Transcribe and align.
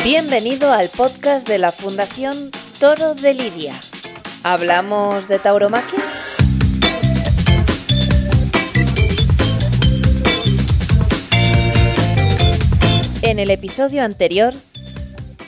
Bienvenido 0.00 0.72
al 0.72 0.88
podcast 0.88 1.46
de 1.46 1.58
la 1.58 1.70
Fundación 1.70 2.50
Toro 2.80 3.14
de 3.14 3.34
Lidia. 3.34 3.80
¿Hablamos 4.42 5.28
de 5.28 5.38
tauromaquia? 5.38 6.00
En 13.22 13.38
el 13.38 13.50
episodio 13.50 14.02
anterior 14.02 14.54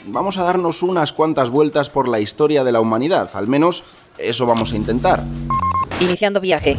vamos 0.07 0.37
a 0.37 0.43
darnos 0.43 0.83
unas 0.83 1.11
cuantas 1.11 1.49
vueltas 1.49 1.89
por 1.89 2.07
la 2.07 2.19
historia 2.19 2.63
de 2.63 2.71
la 2.71 2.79
humanidad, 2.79 3.29
al 3.33 3.47
menos 3.47 3.83
eso 4.17 4.45
vamos 4.45 4.71
a 4.71 4.75
intentar. 4.75 5.23
Iniciando 5.99 6.39
viaje. 6.39 6.77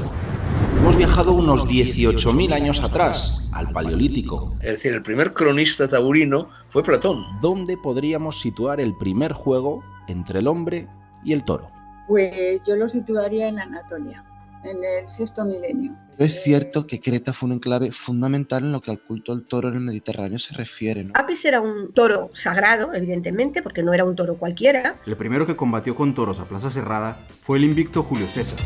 Hemos 0.87 0.98
viajado 0.98 1.32
unos 1.32 1.66
18.000 1.66 2.52
años 2.52 2.80
atrás, 2.80 3.43
al 3.50 3.73
Paleolítico. 3.73 4.55
Es 4.61 4.75
decir, 4.75 4.93
el 4.95 5.02
primer 5.02 5.34
cronista 5.34 5.89
taurino 5.89 6.48
fue 6.69 6.84
Platón. 6.84 7.25
¿Dónde 7.41 7.77
podríamos 7.77 8.41
situar 8.41 8.80
el 8.80 8.96
primer 8.96 9.33
juego 9.33 9.83
entre 10.06 10.38
el 10.38 10.47
hombre 10.47 10.87
y 11.25 11.33
el 11.33 11.42
toro? 11.42 11.73
Pues 12.06 12.62
yo 12.69 12.77
lo 12.77 12.88
situaría 12.88 13.48
en 13.48 13.59
Anatolia 13.59 14.25
en 14.62 14.77
el 14.77 15.11
sexto 15.11 15.45
milenio. 15.45 15.92
Es 16.20 16.45
cierto 16.45 16.87
que 16.87 17.00
Creta 17.00 17.33
fue 17.33 17.48
un 17.48 17.55
enclave 17.55 17.91
fundamental 17.91 18.62
en 18.62 18.70
lo 18.70 18.80
que 18.80 18.92
al 18.92 19.00
culto 19.00 19.34
del 19.34 19.45
toro 19.45 19.69
en 19.69 19.75
el 19.75 19.80
Mediterráneo 19.80 20.39
se 20.39 20.55
refiere. 20.55 21.03
¿no? 21.03 21.14
Apis 21.16 21.45
era 21.47 21.61
un 21.61 21.92
toro 21.95 22.30
sagrado, 22.33 22.95
evidentemente, 22.95 23.61
porque 23.61 23.83
no 23.83 23.92
era 23.92 24.05
un 24.05 24.14
toro 24.14 24.37
cualquiera. 24.37 24.95
El 25.05 25.16
primero 25.16 25.47
que 25.47 25.56
combatió 25.56 25.97
con 25.97 26.14
toros 26.14 26.39
a 26.39 26.45
plaza 26.45 26.70
cerrada 26.70 27.19
fue 27.41 27.59
el 27.59 27.64
invicto 27.64 28.05
Julio 28.05 28.28
César. 28.28 28.59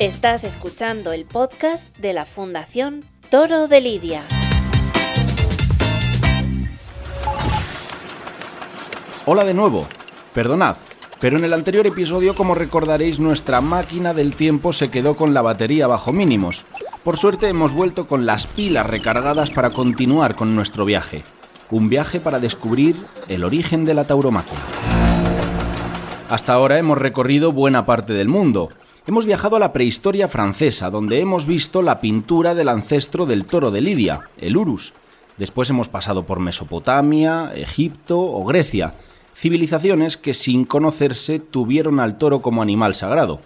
Estás 0.00 0.44
escuchando 0.44 1.12
el 1.12 1.26
podcast 1.26 1.94
de 1.98 2.14
la 2.14 2.24
Fundación 2.24 3.04
Toro 3.28 3.68
de 3.68 3.82
Lidia. 3.82 4.22
Hola 9.26 9.44
de 9.44 9.52
nuevo. 9.52 9.86
Perdonad, 10.32 10.76
pero 11.20 11.36
en 11.36 11.44
el 11.44 11.52
anterior 11.52 11.86
episodio, 11.86 12.34
como 12.34 12.54
recordaréis, 12.54 13.20
nuestra 13.20 13.60
máquina 13.60 14.14
del 14.14 14.36
tiempo 14.36 14.72
se 14.72 14.90
quedó 14.90 15.16
con 15.16 15.34
la 15.34 15.42
batería 15.42 15.86
bajo 15.86 16.14
mínimos. 16.14 16.64
Por 17.04 17.18
suerte 17.18 17.48
hemos 17.48 17.74
vuelto 17.74 18.06
con 18.06 18.24
las 18.24 18.46
pilas 18.46 18.86
recargadas 18.86 19.50
para 19.50 19.68
continuar 19.68 20.34
con 20.34 20.54
nuestro 20.54 20.86
viaje. 20.86 21.24
Un 21.70 21.90
viaje 21.90 22.20
para 22.20 22.40
descubrir 22.40 22.96
el 23.28 23.44
origen 23.44 23.84
de 23.84 23.92
la 23.92 24.06
tauromaquia. 24.06 24.58
Hasta 26.30 26.54
ahora 26.54 26.78
hemos 26.78 26.96
recorrido 26.96 27.52
buena 27.52 27.84
parte 27.84 28.14
del 28.14 28.28
mundo. 28.28 28.70
Hemos 29.10 29.26
viajado 29.26 29.56
a 29.56 29.58
la 29.58 29.72
prehistoria 29.72 30.28
francesa, 30.28 30.88
donde 30.88 31.18
hemos 31.18 31.44
visto 31.44 31.82
la 31.82 31.98
pintura 31.98 32.54
del 32.54 32.68
ancestro 32.68 33.26
del 33.26 33.44
toro 33.44 33.72
de 33.72 33.80
Lidia, 33.80 34.28
el 34.38 34.56
Urus. 34.56 34.92
Después 35.36 35.68
hemos 35.68 35.88
pasado 35.88 36.26
por 36.26 36.38
Mesopotamia, 36.38 37.50
Egipto 37.56 38.20
o 38.20 38.44
Grecia, 38.44 38.94
civilizaciones 39.34 40.16
que 40.16 40.32
sin 40.32 40.64
conocerse 40.64 41.40
tuvieron 41.40 41.98
al 41.98 42.18
toro 42.18 42.40
como 42.40 42.62
animal 42.62 42.94
sagrado. 42.94 43.40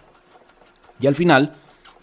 Y 1.01 1.07
al 1.07 1.15
final 1.15 1.55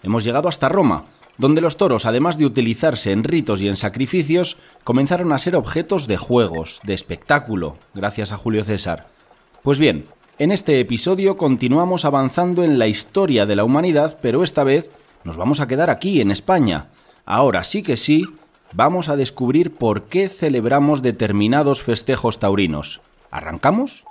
hemos 0.02 0.24
llegado 0.24 0.50
hasta 0.50 0.68
Roma, 0.68 1.06
donde 1.38 1.62
los 1.62 1.78
toros, 1.78 2.08
además 2.08 2.40
de 2.40 2.48
utilizarse 2.48 3.12
en 3.12 3.24
ritos 3.24 3.62
y 3.62 3.68
en 3.68 3.78
sacrificios, 3.78 4.58
comenzaron 4.84 5.32
a 5.34 5.38
ser 5.38 5.56
objetos 5.56 6.08
de 6.08 6.18
juegos, 6.18 6.82
de 6.84 6.96
espectáculo, 6.96 7.78
gracias 7.94 8.32
a 8.32 8.38
Julio 8.38 8.64
César. 8.64 9.06
Pues 9.62 9.78
bien, 9.78 10.08
en 10.42 10.52
este 10.52 10.80
episodio 10.80 11.38
continuamos 11.38 12.04
avanzando 12.04 12.64
en 12.64 12.80
la 12.80 12.88
historia 12.88 13.46
de 13.46 13.56
la 13.56 13.64
humanidad, 13.64 14.18
pero 14.24 14.44
esta 14.44 14.64
vez 14.64 14.90
nos 15.24 15.38
vamos 15.38 15.60
a 15.60 15.68
quedar 15.68 15.92
aquí, 15.92 16.20
en 16.20 16.32
España. 16.32 16.88
Ahora 17.26 17.64
sí 17.64 17.84
que 17.84 17.96
sí, 17.96 18.26
vamos 18.74 19.08
a 19.08 19.16
descubrir 19.16 19.72
por 19.72 20.06
qué 20.06 20.30
celebramos 20.30 21.04
determinados 21.04 21.84
festejos 21.84 22.40
taurinos. 22.40 23.02
¿Arrancamos? 23.30 24.04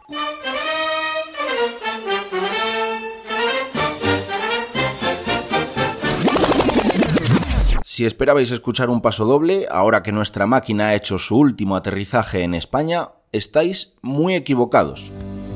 Si 7.83 8.07
esperabais 8.07 8.53
escuchar 8.53 8.89
un 8.89 9.03
paso 9.03 9.25
doble, 9.25 9.67
ahora 9.69 10.05
que 10.05 10.13
nuestra 10.13 10.47
máquina 10.47 10.91
ha 10.91 10.95
hecho 10.95 11.19
su 11.19 11.37
último 11.37 11.75
aterrizaje 11.75 12.45
en 12.45 12.55
España, 12.55 13.09
estáis 13.33 13.95
muy 14.01 14.37
equivocados. 14.37 15.11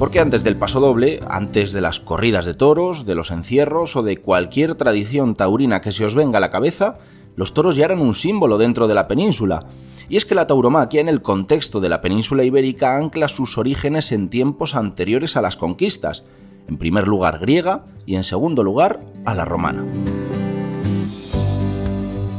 Porque 0.04 0.20
antes 0.20 0.44
del 0.44 0.56
paso 0.56 0.80
doble, 0.80 1.20
antes 1.30 1.72
de 1.72 1.80
las 1.80 1.98
corridas 1.98 2.44
de 2.44 2.52
toros, 2.52 3.06
de 3.06 3.14
los 3.14 3.30
encierros 3.30 3.96
o 3.96 4.02
de 4.02 4.18
cualquier 4.18 4.74
tradición 4.74 5.34
taurina 5.34 5.80
que 5.80 5.92
se 5.92 6.04
os 6.04 6.14
venga 6.14 6.36
a 6.36 6.40
la 6.42 6.50
cabeza, 6.50 6.98
los 7.36 7.54
toros 7.54 7.74
ya 7.74 7.86
eran 7.86 8.02
un 8.02 8.14
símbolo 8.14 8.58
dentro 8.58 8.86
de 8.86 8.94
la 8.94 9.08
península, 9.08 9.64
y 10.10 10.18
es 10.18 10.26
que 10.26 10.34
la 10.34 10.46
tauromaquia 10.46 11.00
en 11.00 11.08
el 11.08 11.22
contexto 11.22 11.80
de 11.80 11.88
la 11.88 12.02
península 12.02 12.44
ibérica 12.44 12.98
ancla 12.98 13.28
sus 13.28 13.56
orígenes 13.56 14.12
en 14.12 14.28
tiempos 14.28 14.74
anteriores 14.74 15.38
a 15.38 15.40
las 15.40 15.56
conquistas, 15.56 16.24
en 16.68 16.76
primer 16.76 17.08
lugar 17.08 17.38
griega 17.38 17.86
y 18.04 18.16
en 18.16 18.24
segundo 18.24 18.62
lugar 18.62 19.00
a 19.24 19.34
la 19.34 19.46
romana. 19.46 19.86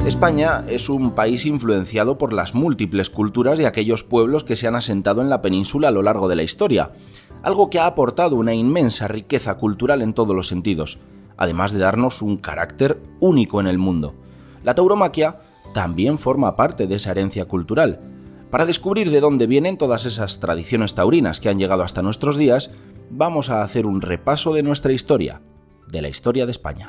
España 0.06 0.62
es 0.68 0.88
un 0.88 1.16
país 1.16 1.46
influenciado 1.46 2.16
por 2.16 2.32
las 2.32 2.54
múltiples 2.54 3.10
culturas 3.10 3.58
de 3.58 3.66
aquellos 3.66 4.04
pueblos 4.04 4.44
que 4.44 4.54
se 4.54 4.68
han 4.68 4.76
asentado 4.76 5.20
en 5.20 5.28
la 5.28 5.42
península 5.42 5.88
a 5.88 5.90
lo 5.90 6.02
largo 6.02 6.28
de 6.28 6.36
la 6.36 6.44
historia, 6.44 6.92
algo 7.42 7.70
que 7.70 7.78
ha 7.78 7.86
aportado 7.86 8.36
una 8.36 8.54
inmensa 8.54 9.08
riqueza 9.08 9.56
cultural 9.56 10.02
en 10.02 10.14
todos 10.14 10.34
los 10.34 10.48
sentidos, 10.48 10.98
además 11.36 11.72
de 11.72 11.78
darnos 11.78 12.22
un 12.22 12.36
carácter 12.36 13.00
único 13.20 13.60
en 13.60 13.66
el 13.66 13.78
mundo. 13.78 14.14
La 14.62 14.74
tauromaquia 14.74 15.36
también 15.74 16.18
forma 16.18 16.56
parte 16.56 16.86
de 16.86 16.96
esa 16.96 17.10
herencia 17.10 17.46
cultural. 17.46 18.00
Para 18.50 18.66
descubrir 18.66 19.10
de 19.10 19.20
dónde 19.20 19.46
vienen 19.46 19.76
todas 19.76 20.06
esas 20.06 20.40
tradiciones 20.40 20.94
taurinas 20.94 21.40
que 21.40 21.48
han 21.48 21.58
llegado 21.58 21.82
hasta 21.82 22.02
nuestros 22.02 22.36
días, 22.36 22.70
vamos 23.10 23.50
a 23.50 23.62
hacer 23.62 23.86
un 23.86 24.00
repaso 24.00 24.54
de 24.54 24.62
nuestra 24.62 24.92
historia, 24.92 25.42
de 25.88 26.02
la 26.02 26.08
historia 26.08 26.46
de 26.46 26.52
España. 26.52 26.88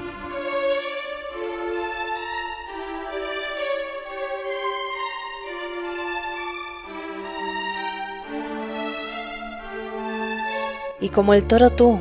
Y 10.99 11.09
como 11.09 11.35
el 11.35 11.43
toro 11.43 11.69
tú, 11.69 11.99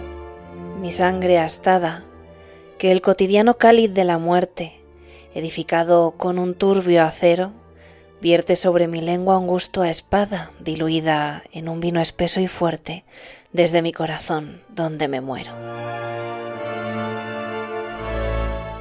mi 0.81 0.91
sangre 0.91 1.39
astada, 1.39 2.05
que 2.79 2.93
el 2.93 3.03
cotidiano 3.03 3.59
cáliz 3.59 3.93
de 3.93 4.05
la 4.05 4.17
muerte, 4.17 4.81
edificado 5.35 6.13
con 6.13 6.39
un 6.39 6.55
turbio 6.55 7.03
acero, 7.03 7.53
vierte 8.23 8.57
sobre 8.57 8.89
mi 8.89 9.03
lengua 9.03 9.37
un 9.37 9.47
gusto 9.47 9.83
a 9.83 9.91
espada, 9.91 10.51
diluida 10.61 11.43
en 11.53 11.69
un 11.69 11.81
vino 11.81 12.01
espeso 12.01 12.41
y 12.41 12.47
fuerte, 12.47 13.05
desde 13.53 13.83
mi 13.83 13.93
corazón, 13.93 14.63
donde 14.69 15.09
me 15.09 15.21
muero. 15.21 15.53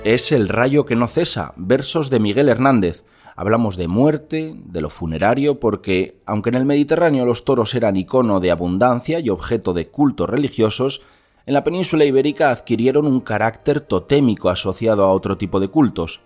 Es 0.06 0.32
el 0.32 0.48
rayo 0.48 0.86
que 0.86 0.96
no 0.96 1.08
cesa, 1.08 1.54
versos 1.58 2.10
de 2.10 2.20
Miguel 2.20 2.48
Hernández. 2.48 3.04
Hablamos 3.38 3.76
de 3.76 3.90
muerte, 3.90 4.56
de 4.56 4.80
lo 4.80 4.90
funerario, 4.90 5.60
porque, 5.60 6.22
aunque 6.26 6.52
en 6.52 6.56
el 6.56 6.64
Mediterráneo 6.64 7.26
los 7.26 7.44
toros 7.44 7.76
eran 7.76 7.98
icono 7.98 8.40
de 8.40 8.50
abundancia 8.50 9.20
y 9.20 9.30
objeto 9.30 9.74
de 9.74 9.88
cultos 9.88 10.30
religiosos, 10.30 11.02
en 11.46 11.54
la 11.54 11.66
península 11.66 12.06
ibérica 12.06 12.50
adquirieron 12.50 13.06
un 13.06 13.20
carácter 13.20 13.82
totémico 13.82 14.50
asociado 14.50 15.04
a 15.04 15.12
otro 15.12 15.38
tipo 15.38 15.60
de 15.60 15.68
cultos. 15.68 16.22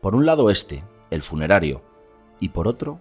Por 0.00 0.14
un 0.14 0.24
lado 0.24 0.48
este, 0.48 0.82
el 1.10 1.22
funerario, 1.22 1.82
y 2.40 2.48
por 2.48 2.66
otro... 2.66 2.98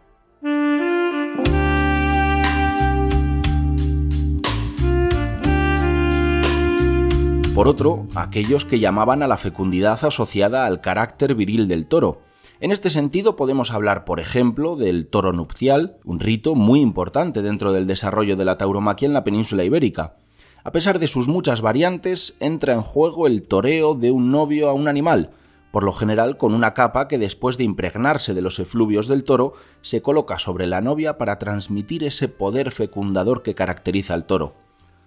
Por 7.56 7.68
otro, 7.68 8.08
aquellos 8.16 8.66
que 8.66 8.80
llamaban 8.80 9.24
a 9.24 9.28
la 9.28 9.38
fecundidad 9.38 10.04
asociada 10.04 10.66
al 10.66 10.82
carácter 10.82 11.36
viril 11.36 11.70
del 11.70 11.86
toro. 11.86 12.20
En 12.64 12.72
este 12.72 12.90
sentido 12.90 13.36
podemos 13.36 13.72
hablar, 13.72 14.06
por 14.06 14.22
ejemplo, 14.22 14.78
del 14.78 15.08
toro 15.08 15.34
nupcial, 15.34 15.98
un 16.06 16.22
rito 16.22 16.56
muy 16.56 16.80
importante 16.80 17.42
dentro 17.42 17.74
del 17.74 17.88
desarrollo 17.88 18.38
de 18.38 18.46
la 18.46 18.58
tauromaquia 18.58 19.06
en 19.06 19.12
la 19.12 19.26
península 19.26 19.66
ibérica. 19.66 20.16
A 20.64 20.72
pesar 20.72 20.98
de 20.98 21.10
sus 21.10 21.28
muchas 21.28 21.60
variantes, 21.60 22.38
entra 22.40 22.72
en 22.72 22.82
juego 22.82 23.28
el 23.28 23.44
toreo 23.44 23.96
de 23.96 24.12
un 24.12 24.32
novio 24.32 24.70
a 24.70 24.74
un 24.74 24.88
animal, 24.88 25.32
por 25.74 25.84
lo 25.84 25.92
general 25.92 26.38
con 26.38 26.54
una 26.54 26.74
capa 26.74 27.10
que 27.10 27.18
después 27.18 27.58
de 27.58 27.66
impregnarse 27.66 28.34
de 28.34 28.42
los 28.42 28.60
efluvios 28.60 29.10
del 29.10 29.26
toro 29.26 29.56
se 29.82 30.02
coloca 30.02 30.40
sobre 30.40 30.66
la 30.66 30.80
novia 30.80 31.18
para 31.18 31.40
transmitir 31.40 32.06
ese 32.06 32.30
poder 32.30 32.72
fecundador 32.72 33.44
que 33.44 33.56
caracteriza 33.56 34.14
al 34.14 34.26
toro. 34.26 34.54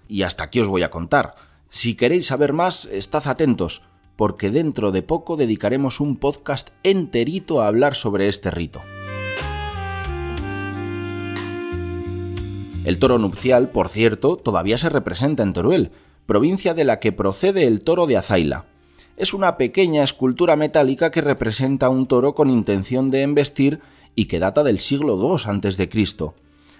Y 0.08 0.24
hasta 0.24 0.44
aquí 0.44 0.60
os 0.60 0.68
voy 0.68 0.82
a 0.82 0.90
contar. 0.90 1.36
Si 1.70 1.94
queréis 1.94 2.26
saber 2.26 2.52
más, 2.52 2.84
estad 2.84 3.26
atentos, 3.26 3.80
porque 4.16 4.50
dentro 4.50 4.92
de 4.92 5.02
poco 5.02 5.36
dedicaremos 5.36 6.00
un 6.00 6.16
podcast 6.16 6.70
enterito 6.82 7.62
a 7.62 7.68
hablar 7.68 7.94
sobre 7.94 8.28
este 8.28 8.50
rito. 8.50 8.82
El 12.84 12.98
toro 12.98 13.18
nupcial, 13.18 13.68
por 13.68 13.88
cierto, 13.88 14.36
todavía 14.36 14.78
se 14.78 14.88
representa 14.88 15.42
en 15.42 15.52
Teruel, 15.52 15.90
provincia 16.26 16.74
de 16.74 16.84
la 16.84 17.00
que 17.00 17.12
procede 17.12 17.66
el 17.66 17.82
toro 17.82 18.06
de 18.06 18.16
Azaila 18.16 18.66
es 19.16 19.32
una 19.32 19.56
pequeña 19.56 20.04
escultura 20.04 20.56
metálica 20.56 21.10
que 21.10 21.22
representa 21.22 21.88
un 21.88 22.06
toro 22.06 22.34
con 22.34 22.50
intención 22.50 23.10
de 23.10 23.22
embestir 23.22 23.80
y 24.14 24.26
que 24.26 24.38
data 24.38 24.62
del 24.62 24.78
siglo 24.78 25.18
II 25.18 25.42
a.C. 25.46 25.88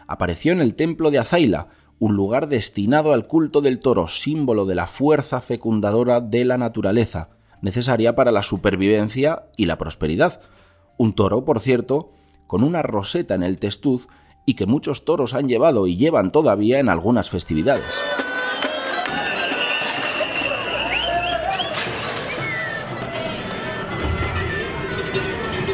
apareció 0.07 0.53
en 0.53 0.61
el 0.61 0.75
templo 0.75 1.11
de 1.11 1.19
Azaila, 1.19 1.69
un 1.99 2.15
lugar 2.15 2.49
destinado 2.49 3.13
al 3.13 3.27
culto 3.27 3.61
del 3.61 3.79
toro, 3.79 4.09
símbolo 4.09 4.67
de 4.67 4.75
la 4.75 4.87
fuerza 4.87 5.41
fecundadora 5.41 6.21
de 6.21 6.45
la 6.45 6.59
naturaleza, 6.59 7.31
necesaria 7.63 8.15
para 8.15 8.33
la 8.33 8.43
supervivencia 8.43 9.45
y 9.57 9.65
la 9.65 9.79
prosperidad. 9.79 10.41
Un 10.99 11.15
toro, 11.15 11.45
por 11.45 11.61
cierto, 11.61 12.11
con 12.47 12.63
una 12.63 12.83
roseta 12.83 13.35
en 13.35 13.43
el 13.43 13.59
testuz 13.59 14.09
y 14.45 14.55
que 14.55 14.67
muchos 14.67 15.05
toros 15.05 15.35
han 15.35 15.49
llevado 15.49 15.87
y 15.87 15.97
llevan 15.97 16.33
todavía 16.33 16.79
en 16.79 16.89
algunas 16.89 17.31
festividades. 17.31 17.95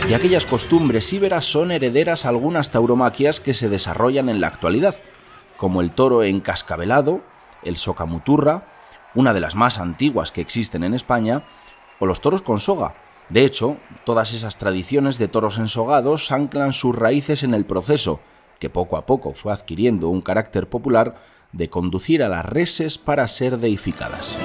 De 0.07 0.17
aquellas 0.17 0.47
costumbres 0.47 1.11
íberas 1.13 1.45
son 1.45 1.71
herederas 1.71 2.27
algunas 2.27 2.71
tauromaquias 2.71 3.41
que 3.41 3.55
se 3.55 3.69
desarrollan 3.69 4.29
en 4.29 4.41
la 4.41 4.49
actualidad, 4.49 4.97
como 5.63 5.81
el 5.81 5.93
toro 5.93 6.25
encascabelado, 6.25 7.21
el 7.63 7.77
socamuturra, 7.77 8.65
una 9.15 9.33
de 9.33 9.41
las 9.41 9.55
más 9.55 9.79
antiguas 9.79 10.33
que 10.33 10.41
existen 10.41 10.83
en 10.83 10.93
España, 10.93 11.45
o 12.01 12.07
los 12.07 12.21
toros 12.21 12.43
con 12.43 12.59
soga. 12.59 12.97
De 13.29 13.45
hecho, 13.45 13.77
todas 14.05 14.33
esas 14.33 14.59
tradiciones 14.59 15.19
de 15.19 15.29
toros 15.29 15.59
ensogados 15.59 16.33
anclan 16.33 16.73
sus 16.73 16.97
raíces 16.97 17.45
en 17.45 17.55
el 17.55 17.65
proceso, 17.65 18.19
que 18.59 18.71
poco 18.71 18.97
a 18.97 19.07
poco 19.07 19.35
fue 19.35 19.53
adquiriendo 19.53 20.09
un 20.09 20.21
carácter 20.21 20.69
popular, 20.69 21.15
de 21.53 21.71
conducir 21.71 22.25
a 22.25 22.29
las 22.29 22.45
reses 22.45 22.99
para 22.99 23.29
ser 23.29 23.59
deificadas 23.59 24.37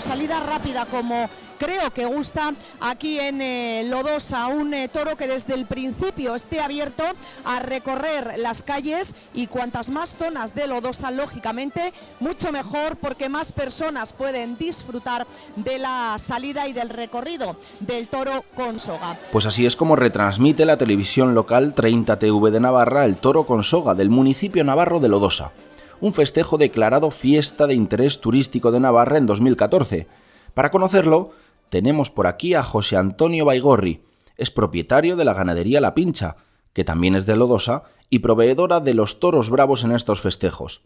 salida 0.00 0.40
rápida 0.40 0.86
como 0.86 1.28
creo 1.58 1.92
que 1.92 2.04
gusta 2.04 2.54
aquí 2.80 3.18
en 3.18 3.42
eh, 3.42 3.84
Lodosa, 3.88 4.46
un 4.46 4.72
eh, 4.72 4.88
toro 4.88 5.16
que 5.16 5.26
desde 5.26 5.54
el 5.54 5.66
principio 5.66 6.34
esté 6.34 6.60
abierto 6.60 7.02
a 7.44 7.58
recorrer 7.60 8.38
las 8.38 8.62
calles 8.62 9.14
y 9.34 9.48
cuantas 9.48 9.90
más 9.90 10.14
zonas 10.14 10.54
de 10.54 10.68
Lodosa, 10.68 11.10
lógicamente, 11.10 11.92
mucho 12.20 12.52
mejor 12.52 12.96
porque 12.96 13.28
más 13.28 13.52
personas 13.52 14.12
pueden 14.12 14.56
disfrutar 14.56 15.26
de 15.56 15.78
la 15.78 16.16
salida 16.18 16.68
y 16.68 16.72
del 16.72 16.90
recorrido 16.90 17.56
del 17.80 18.06
toro 18.06 18.44
con 18.54 18.78
soga. 18.78 19.16
Pues 19.32 19.46
así 19.46 19.66
es 19.66 19.74
como 19.74 19.96
retransmite 19.96 20.64
la 20.64 20.78
televisión 20.78 21.34
local 21.34 21.74
30 21.74 22.18
TV 22.18 22.50
de 22.50 22.60
Navarra 22.60 23.04
el 23.04 23.16
toro 23.16 23.44
con 23.44 23.64
soga 23.64 23.94
del 23.94 24.10
municipio 24.10 24.62
navarro 24.62 25.00
de 25.00 25.08
Lodosa 25.08 25.52
un 26.00 26.12
festejo 26.12 26.58
declarado 26.58 27.10
fiesta 27.10 27.66
de 27.66 27.74
interés 27.74 28.20
turístico 28.20 28.70
de 28.70 28.80
Navarra 28.80 29.18
en 29.18 29.26
2014. 29.26 30.06
Para 30.54 30.70
conocerlo, 30.70 31.32
tenemos 31.70 32.10
por 32.10 32.26
aquí 32.26 32.54
a 32.54 32.62
José 32.62 32.96
Antonio 32.96 33.44
Baigorri, 33.44 34.02
es 34.36 34.50
propietario 34.50 35.16
de 35.16 35.24
la 35.24 35.34
ganadería 35.34 35.80
La 35.80 35.94
Pincha, 35.94 36.36
que 36.72 36.84
también 36.84 37.14
es 37.14 37.26
de 37.26 37.36
Lodosa 37.36 37.82
y 38.08 38.20
proveedora 38.20 38.80
de 38.80 38.94
los 38.94 39.18
toros 39.18 39.50
bravos 39.50 39.82
en 39.82 39.92
estos 39.92 40.20
festejos. 40.20 40.82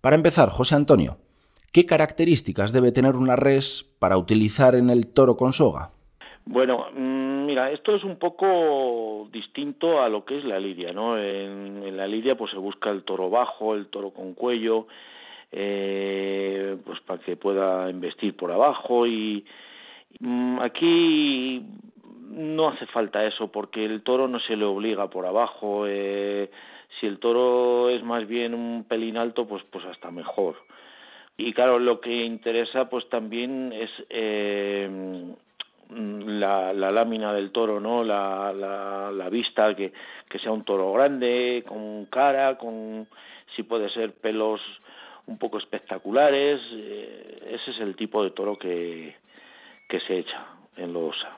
Para 0.00 0.16
empezar, 0.16 0.50
José 0.50 0.76
Antonio, 0.76 1.18
¿qué 1.72 1.84
características 1.84 2.72
debe 2.72 2.92
tener 2.92 3.16
una 3.16 3.36
res 3.36 3.90
para 3.98 4.16
utilizar 4.16 4.74
en 4.76 4.88
el 4.88 5.08
toro 5.08 5.36
con 5.36 5.52
soga? 5.52 5.90
Bueno, 6.44 6.88
mm, 6.92 7.46
mira, 7.46 7.70
esto 7.70 7.94
es 7.94 8.04
un 8.04 8.16
poco 8.16 9.28
distinto 9.32 10.02
a 10.02 10.08
lo 10.08 10.24
que 10.24 10.38
es 10.38 10.44
la 10.44 10.58
lidia, 10.58 10.92
¿no? 10.92 11.16
En, 11.18 11.96
la 11.96 12.06
lidia 12.06 12.36
pues 12.36 12.50
se 12.50 12.58
busca 12.58 12.90
el 12.90 13.04
toro 13.04 13.30
bajo, 13.30 13.74
el 13.74 13.86
toro 13.86 14.10
con 14.10 14.34
cuello, 14.34 14.86
eh, 15.52 16.76
pues 16.84 17.00
para 17.00 17.22
que 17.22 17.36
pueda 17.36 17.88
investir 17.90 18.36
por 18.36 18.50
abajo 18.50 19.06
y 19.06 19.44
mm, 20.20 20.58
aquí 20.60 21.64
no 22.30 22.68
hace 22.68 22.86
falta 22.86 23.24
eso 23.24 23.52
porque 23.52 23.84
el 23.84 24.02
toro 24.02 24.26
no 24.26 24.40
se 24.40 24.56
le 24.56 24.64
obliga 24.64 25.08
por 25.10 25.26
abajo. 25.26 25.84
Eh, 25.86 26.50
si 26.98 27.06
el 27.06 27.18
toro 27.18 27.88
es 27.90 28.02
más 28.02 28.26
bien 28.26 28.54
un 28.54 28.84
pelín 28.84 29.16
alto, 29.16 29.46
pues 29.46 29.62
pues 29.70 29.84
hasta 29.84 30.10
mejor. 30.10 30.56
Y 31.36 31.52
claro, 31.52 31.78
lo 31.78 32.00
que 32.00 32.24
interesa 32.24 32.88
pues 32.88 33.08
también 33.08 33.72
es 33.72 33.90
eh, 34.10 35.34
Mm, 35.94 36.38
la, 36.38 36.72
lámina 36.72 37.32
del 37.34 37.50
toro, 37.50 37.78
¿no? 37.78 38.02
La, 38.02 38.52
la, 38.52 39.28
vista, 39.28 39.74
que, 39.74 39.92
que, 40.28 40.38
sea 40.38 40.52
un 40.52 40.64
toro 40.64 40.92
grande, 40.92 41.64
con 41.66 42.06
cara, 42.06 42.56
con 42.56 43.06
si 43.54 43.62
puede 43.62 43.90
ser 43.90 44.14
pelos 44.14 44.60
un 45.26 45.38
poco 45.38 45.58
espectaculares. 45.58 46.60
Eh, 46.72 47.58
ese 47.60 47.72
es 47.72 47.80
el 47.80 47.94
tipo 47.94 48.24
de 48.24 48.30
toro 48.30 48.58
que, 48.58 49.16
que 49.88 50.00
se 50.00 50.18
echa 50.18 50.46
en 50.76 50.92
Lodosa. 50.92 51.36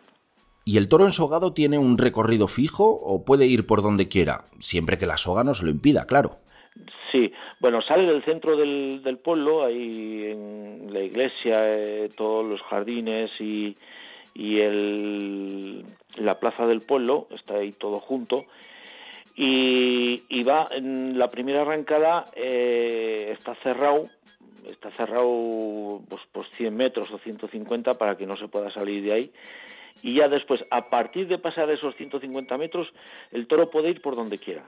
¿Y 0.65 0.79
el 0.79 0.89
toro 0.89 1.05
ensogado 1.05 1.53
tiene 1.53 1.79
un 1.79 1.99
recorrido 1.99 2.47
fijo 2.47 2.89
o 2.89 3.25
puede 3.25 3.47
ir 3.47 3.67
por 3.67 3.83
donde 3.83 4.09
quiera, 4.09 4.47
siempre 4.61 4.99
que 4.99 5.07
la 5.07 5.19
soga 5.19 5.45
no 5.45 5.53
se 5.53 5.65
lo 5.65 5.71
impida, 5.71 6.07
claro? 6.07 6.39
Sí, 7.13 7.33
bueno, 7.61 7.83
sale 7.83 8.07
del 8.07 8.25
centro 8.25 8.57
del, 8.57 9.03
del 9.05 9.19
pueblo, 9.19 9.65
ahí 9.65 10.25
en 10.31 10.93
la 10.93 11.01
iglesia, 11.01 11.59
eh, 11.69 12.11
todos 12.17 12.47
los 12.47 12.63
jardines 12.63 13.31
y, 13.41 13.77
y 14.35 14.61
el, 14.61 15.85
la 16.17 16.41
plaza 16.41 16.67
del 16.67 16.83
pueblo, 16.83 17.29
está 17.31 17.55
ahí 17.55 17.73
todo 17.73 18.01
junto, 18.01 18.45
y, 19.37 20.43
va 20.45 20.69
en 20.71 21.19
la 21.19 21.31
primera 21.31 21.63
arrancada 21.63 22.27
eh, 22.37 23.31
está 23.33 23.55
cerrado 23.57 24.09
está 24.71 24.91
cerrado 24.93 26.03
pues, 26.09 26.23
pues 26.33 26.49
100 26.57 26.77
metros 26.77 27.11
o 27.11 27.19
150 27.19 27.95
para 27.95 28.17
que 28.17 28.27
no 28.27 28.37
se 28.37 28.49
pueda 28.49 28.71
salir 28.71 29.03
de 29.03 29.13
ahí 29.13 29.33
y 30.03 30.15
ya 30.15 30.29
después 30.29 30.65
a 30.71 30.89
partir 30.89 31.27
de 31.27 31.39
pasar 31.39 31.71
esos 31.71 31.97
150 31.97 32.57
metros 32.59 32.93
el 33.33 33.47
toro 33.47 33.71
puede 33.71 33.91
ir 33.91 34.01
por 34.01 34.15
donde 34.17 34.39
quiera. 34.39 34.65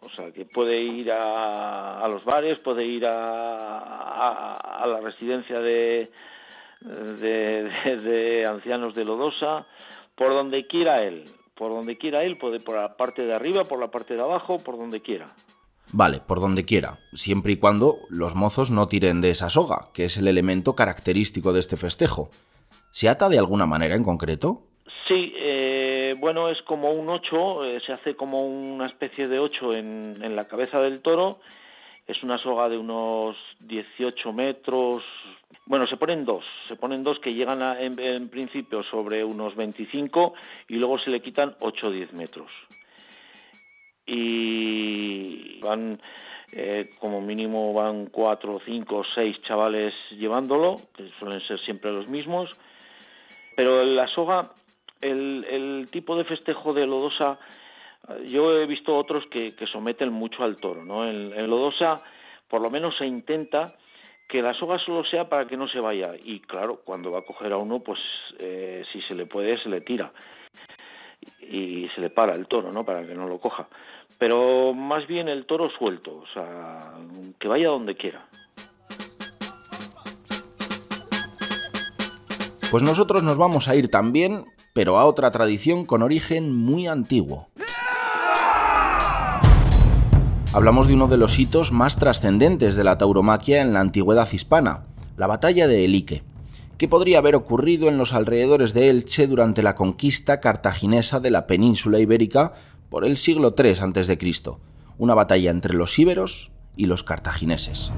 O 0.00 0.10
sea 0.10 0.30
que 0.30 0.44
puede 0.44 0.80
ir 0.80 1.10
a, 1.10 2.00
a 2.00 2.08
los 2.08 2.24
bares 2.24 2.58
puede 2.58 2.84
ir 2.84 3.06
a, 3.06 4.56
a 4.56 4.86
la 4.86 5.00
residencia 5.00 5.60
de, 5.60 6.10
de, 6.80 8.46
ancianos 8.48 8.94
de 8.94 9.04
Lodosa, 9.04 9.66
por 10.14 10.30
donde 10.30 10.66
quiera 10.66 11.02
él, 11.02 11.24
por 11.54 11.70
donde 11.70 11.96
quiera 11.96 12.24
él, 12.24 12.38
puede 12.38 12.60
por 12.60 12.76
la 12.76 12.96
parte 12.96 13.22
de 13.22 13.34
arriba, 13.34 13.64
por 13.64 13.80
la 13.80 13.90
parte 13.90 14.14
de 14.14 14.22
abajo, 14.22 14.58
por 14.58 14.76
donde 14.76 15.00
quiera. 15.00 15.34
Vale, 15.90 16.20
por 16.26 16.40
donde 16.40 16.64
quiera, 16.64 16.98
siempre 17.14 17.52
y 17.52 17.56
cuando 17.56 17.96
los 18.10 18.34
mozos 18.34 18.70
no 18.70 18.88
tiren 18.88 19.20
de 19.20 19.30
esa 19.30 19.48
soga, 19.48 19.88
que 19.94 20.04
es 20.04 20.18
el 20.18 20.28
elemento 20.28 20.74
característico 20.74 21.52
de 21.52 21.60
este 21.60 21.76
festejo. 21.76 22.30
¿Se 22.90 23.08
ata 23.08 23.28
de 23.28 23.38
alguna 23.38 23.66
manera 23.66 23.94
en 23.94 24.04
concreto? 24.04 24.62
Sí, 25.06 25.32
eh, 25.36 26.14
bueno, 26.18 26.50
es 26.50 26.60
como 26.62 26.92
un 26.92 27.08
8, 27.08 27.64
eh, 27.64 27.80
se 27.84 27.92
hace 27.92 28.14
como 28.14 28.46
una 28.46 28.86
especie 28.86 29.28
de 29.28 29.38
8 29.38 29.74
en, 29.74 30.18
en 30.22 30.36
la 30.36 30.46
cabeza 30.46 30.80
del 30.80 31.00
toro. 31.00 31.38
Es 32.08 32.24
una 32.24 32.38
soga 32.38 32.68
de 32.68 32.76
unos 32.76 33.36
18 33.60 34.32
metros, 34.32 35.04
bueno, 35.68 35.86
se 35.86 35.98
ponen 35.98 36.24
dos, 36.24 36.46
se 36.66 36.76
ponen 36.76 37.04
dos 37.04 37.18
que 37.18 37.34
llegan 37.34 37.60
en, 37.78 38.30
principio 38.30 38.82
sobre 38.82 39.22
unos 39.22 39.54
25 39.54 40.32
y 40.68 40.76
luego 40.76 40.98
se 40.98 41.10
le 41.10 41.20
quitan 41.20 41.54
8 41.60 41.86
o 41.86 41.90
10 41.90 42.14
metros. 42.14 42.50
Y 44.06 45.60
van, 45.60 46.00
eh, 46.52 46.88
como 46.98 47.20
mínimo 47.20 47.74
van 47.74 48.06
4, 48.06 48.62
5, 48.64 49.04
6 49.14 49.42
chavales 49.42 49.94
llevándolo, 50.10 50.80
que 50.96 51.10
suelen 51.18 51.42
ser 51.42 51.60
siempre 51.60 51.92
los 51.92 52.08
mismos. 52.08 52.50
Pero 53.54 53.84
la 53.84 54.08
soga, 54.08 54.52
el, 55.02 55.86
tipo 55.90 56.16
de 56.16 56.24
festejo 56.24 56.72
de 56.72 56.86
Lodosa, 56.86 57.38
yo 58.26 58.58
he 58.58 58.66
visto 58.66 58.96
otros 58.96 59.26
que, 59.26 59.54
someten 59.70 60.12
mucho 60.12 60.44
al 60.44 60.56
toro. 60.56 60.84
¿no? 60.84 61.06
en 61.06 61.48
Lodosa, 61.48 62.02
por 62.48 62.60
lo 62.60 62.70
menos 62.70 62.96
se 62.96 63.06
intenta 63.06 63.74
que 64.28 64.42
la 64.42 64.52
soga 64.52 64.78
solo 64.78 65.04
sea 65.04 65.28
para 65.28 65.46
que 65.46 65.56
no 65.56 65.66
se 65.68 65.80
vaya. 65.80 66.12
Y 66.22 66.40
claro, 66.40 66.82
cuando 66.84 67.10
va 67.10 67.20
a 67.20 67.24
coger 67.24 67.52
a 67.52 67.56
uno, 67.56 67.80
pues 67.80 67.98
eh, 68.38 68.84
si 68.92 69.00
se 69.00 69.14
le 69.14 69.26
puede, 69.26 69.58
se 69.58 69.70
le 69.70 69.80
tira. 69.80 70.12
Y 71.40 71.88
se 71.94 72.02
le 72.02 72.10
para 72.10 72.34
el 72.34 72.46
toro, 72.46 72.70
¿no? 72.70 72.84
Para 72.84 73.06
que 73.06 73.14
no 73.14 73.26
lo 73.26 73.38
coja. 73.38 73.66
Pero 74.18 74.74
más 74.74 75.06
bien 75.06 75.28
el 75.28 75.46
toro 75.46 75.70
suelto, 75.70 76.16
o 76.16 76.26
sea, 76.34 76.92
que 77.38 77.48
vaya 77.48 77.68
donde 77.68 77.94
quiera. 77.96 78.26
Pues 82.70 82.82
nosotros 82.82 83.22
nos 83.22 83.38
vamos 83.38 83.66
a 83.68 83.76
ir 83.76 83.88
también, 83.88 84.44
pero 84.74 84.98
a 84.98 85.06
otra 85.06 85.30
tradición 85.30 85.86
con 85.86 86.02
origen 86.02 86.54
muy 86.54 86.86
antiguo. 86.86 87.48
Hablamos 90.54 90.88
de 90.88 90.94
uno 90.94 91.08
de 91.08 91.18
los 91.18 91.38
hitos 91.38 91.72
más 91.72 91.96
trascendentes 91.96 92.74
de 92.74 92.82
la 92.82 92.96
tauromaquia 92.96 93.60
en 93.60 93.74
la 93.74 93.80
antigüedad 93.80 94.26
hispana, 94.32 94.84
la 95.18 95.26
batalla 95.26 95.68
de 95.68 95.84
Elique, 95.84 96.22
que 96.78 96.88
podría 96.88 97.18
haber 97.18 97.36
ocurrido 97.36 97.88
en 97.88 97.98
los 97.98 98.14
alrededores 98.14 98.72
de 98.72 98.88
Elche 98.88 99.26
durante 99.26 99.62
la 99.62 99.74
conquista 99.74 100.40
cartaginesa 100.40 101.20
de 101.20 101.30
la 101.30 101.46
península 101.46 101.98
ibérica 101.98 102.54
por 102.88 103.04
el 103.04 103.18
siglo 103.18 103.54
III 103.56 103.72
a.C., 103.72 104.18
una 104.96 105.14
batalla 105.14 105.50
entre 105.50 105.74
los 105.74 105.98
íberos 105.98 106.50
y 106.76 106.86
los 106.86 107.04
cartagineses. 107.04 107.92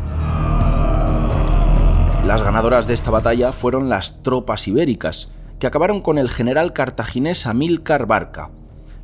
Las 2.26 2.42
ganadoras 2.42 2.88
de 2.88 2.94
esta 2.94 3.12
batalla 3.12 3.52
fueron 3.52 3.88
las 3.88 4.24
tropas 4.24 4.66
ibéricas, 4.66 5.30
que 5.60 5.68
acabaron 5.68 6.00
con 6.00 6.18
el 6.18 6.28
general 6.28 6.72
cartaginés 6.72 7.46
Amílcar 7.46 8.06
Barca, 8.06 8.50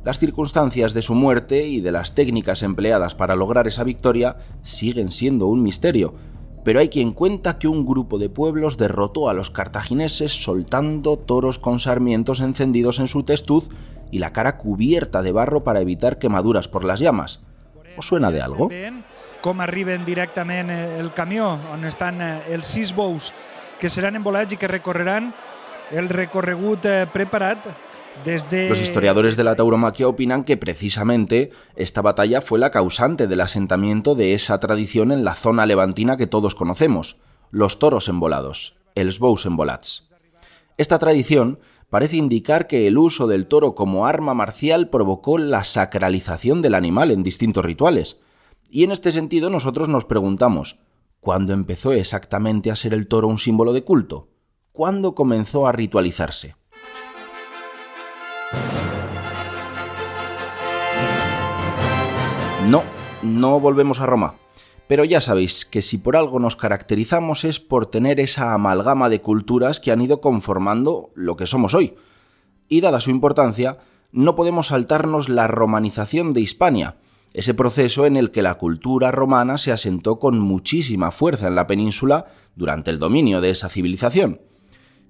Las 0.07 0.19
circunstancias 0.19 0.93
de 0.93 1.01
su 1.01 1.15
muerte 1.15 1.67
y 1.67 1.81
de 1.81 1.91
las 1.91 2.15
técnicas 2.15 2.63
empleadas 2.63 3.13
para 3.13 3.35
lograr 3.35 3.67
esa 3.67 3.83
victoria 3.83 4.37
siguen 4.61 5.11
siendo 5.11 5.47
un 5.47 5.61
misterio, 5.61 6.15
pero 6.63 6.79
hay 6.79 6.87
quien 6.87 7.11
cuenta 7.11 7.59
que 7.59 7.67
un 7.67 7.85
grupo 7.85 8.17
de 8.17 8.29
pueblos 8.29 8.77
derrotó 8.77 9.27
a 9.27 9.33
los 9.33 9.51
cartagineses 9.51 10.31
soltando 10.31 11.17
toros 11.17 11.59
con 11.59 11.79
sarmientos 11.79 12.39
encendidos 12.39 12.99
en 12.99 13.09
su 13.09 13.23
testuz 13.23 13.67
y 14.09 14.19
la 14.19 14.31
cara 14.31 14.55
cubierta 14.55 15.23
de 15.23 15.33
barro 15.33 15.65
para 15.65 15.81
evitar 15.81 16.19
quemaduras 16.19 16.69
por 16.69 16.85
las 16.85 17.01
llamas. 17.01 17.43
¿Os 17.97 18.07
suena 18.07 18.31
de 18.31 18.41
algo? 18.41 18.69
Com 19.41 19.59
arriben 19.59 20.05
directament 20.05 20.71
eh, 20.71 20.99
el 21.01 21.11
camió 21.11 21.49
on 21.73 21.83
estan 21.83 22.21
eh, 22.23 22.55
els 22.55 22.65
sis 22.65 22.93
bous 22.95 23.33
que 23.75 23.91
seran 23.91 24.15
embolats 24.15 24.55
i 24.55 24.57
que 24.57 24.71
recorreran 24.71 25.33
el 25.91 26.07
recorregut 26.07 26.87
eh, 26.87 27.03
preparat 27.11 27.67
Los 28.25 28.81
historiadores 28.81 29.37
de 29.37 29.43
la 29.43 29.55
tauromaquia 29.55 30.07
opinan 30.07 30.43
que 30.43 30.57
precisamente 30.57 31.51
esta 31.75 32.01
batalla 32.01 32.41
fue 32.41 32.59
la 32.59 32.71
causante 32.71 33.27
del 33.27 33.41
asentamiento 33.41 34.15
de 34.15 34.33
esa 34.33 34.59
tradición 34.59 35.11
en 35.11 35.23
la 35.23 35.33
zona 35.33 35.65
levantina 35.65 36.17
que 36.17 36.27
todos 36.27 36.55
conocemos, 36.55 37.19
los 37.51 37.79
toros 37.79 38.09
embolados, 38.09 38.77
els 38.95 39.19
bous 39.19 39.45
embolats. 39.45 40.09
Esta 40.77 40.99
tradición 40.99 41.59
parece 41.89 42.17
indicar 42.17 42.67
que 42.67 42.87
el 42.87 42.97
uso 42.97 43.27
del 43.27 43.47
toro 43.47 43.75
como 43.75 44.05
arma 44.05 44.33
marcial 44.33 44.89
provocó 44.89 45.37
la 45.37 45.63
sacralización 45.63 46.61
del 46.61 46.75
animal 46.75 47.11
en 47.11 47.23
distintos 47.23 47.63
rituales. 47.63 48.19
Y 48.69 48.83
en 48.83 48.91
este 48.91 49.11
sentido 49.11 49.49
nosotros 49.49 49.87
nos 49.87 50.05
preguntamos, 50.05 50.79
¿cuándo 51.19 51.53
empezó 51.53 51.93
exactamente 51.93 52.71
a 52.71 52.75
ser 52.75 52.93
el 52.93 53.07
toro 53.07 53.27
un 53.27 53.37
símbolo 53.37 53.71
de 53.73 53.83
culto? 53.83 54.27
¿Cuándo 54.73 55.15
comenzó 55.15 55.67
a 55.67 55.71
ritualizarse? 55.71 56.55
No, 62.67 62.83
no 63.23 63.61
volvemos 63.61 64.01
a 64.01 64.05
Roma. 64.05 64.35
Pero 64.89 65.05
ya 65.05 65.21
sabéis 65.21 65.65
que 65.65 65.81
si 65.81 65.97
por 65.97 66.17
algo 66.17 66.37
nos 66.37 66.57
caracterizamos 66.57 67.45
es 67.45 67.61
por 67.61 67.85
tener 67.85 68.19
esa 68.19 68.53
amalgama 68.53 69.07
de 69.07 69.21
culturas 69.21 69.79
que 69.79 69.93
han 69.93 70.01
ido 70.01 70.19
conformando 70.19 71.11
lo 71.15 71.37
que 71.37 71.47
somos 71.47 71.73
hoy. 71.73 71.95
Y 72.67 72.81
dada 72.81 72.99
su 72.99 73.09
importancia, 73.09 73.77
no 74.11 74.35
podemos 74.35 74.67
saltarnos 74.67 75.29
la 75.29 75.47
romanización 75.47 76.33
de 76.33 76.41
Hispania, 76.41 76.97
ese 77.33 77.53
proceso 77.53 78.05
en 78.05 78.17
el 78.17 78.31
que 78.31 78.41
la 78.41 78.55
cultura 78.55 79.11
romana 79.11 79.57
se 79.57 79.71
asentó 79.71 80.19
con 80.19 80.37
muchísima 80.37 81.11
fuerza 81.11 81.47
en 81.47 81.55
la 81.55 81.67
península 81.67 82.25
durante 82.57 82.91
el 82.91 82.99
dominio 82.99 83.39
de 83.39 83.51
esa 83.51 83.69
civilización. 83.69 84.41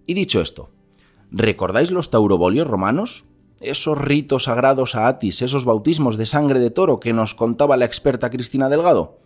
Y 0.05 0.13
dicho 0.13 0.41
esto, 0.41 0.69
¿recordáis 1.31 1.89
los 1.89 2.11
taurobolios 2.11 2.67
romanos? 2.67 3.26
Esos 3.59 3.97
ritos 3.97 4.43
sagrados 4.43 4.93
a 4.93 5.07
Atis, 5.07 5.41
esos 5.41 5.65
bautismos 5.65 6.15
de 6.17 6.27
sangre 6.27 6.59
de 6.59 6.69
toro 6.69 6.99
que 6.99 7.11
nos 7.11 7.33
contaba 7.33 7.75
la 7.75 7.85
experta 7.85 8.29
Cristina 8.29 8.69
Delgado. 8.69 9.17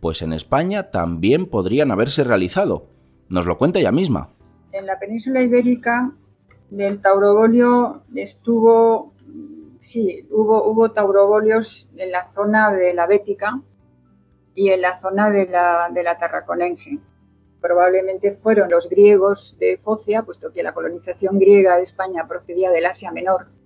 Pues 0.00 0.20
en 0.22 0.32
España 0.32 0.90
también 0.90 1.46
podrían 1.46 1.92
haberse 1.92 2.24
realizado. 2.24 2.86
Nos 3.28 3.46
lo 3.46 3.56
cuenta 3.56 3.78
ella 3.78 3.92
misma. 3.92 4.30
En 4.72 4.86
la 4.86 4.98
península 4.98 5.42
ibérica 5.42 6.10
del 6.70 7.00
taurobolio 7.00 8.02
estuvo 8.16 9.12
sí, 9.78 10.26
hubo, 10.30 10.90
taurobolios 10.90 11.88
en 11.96 12.10
la 12.10 12.32
zona 12.32 12.72
de 12.72 12.94
la 12.94 13.06
Bética 13.06 13.60
y 14.56 14.70
en 14.70 14.82
la 14.82 14.98
zona 14.98 15.30
de 15.30 15.46
la, 15.46 15.88
de 15.92 16.02
la 16.02 16.18
Tarraconense. 16.18 16.98
Probablemente 17.60 18.32
fueron 18.32 18.70
los 18.70 18.88
griegos 18.88 19.56
de 19.60 19.78
Focia, 19.78 20.22
puesto 20.22 20.52
que 20.52 20.64
la 20.64 20.74
colonización 20.74 21.38
griega 21.38 21.76
de 21.76 21.84
España 21.84 22.26
procedía 22.26 22.70
del 22.70 22.86
Asia 22.86 23.12
Menor 23.12 23.57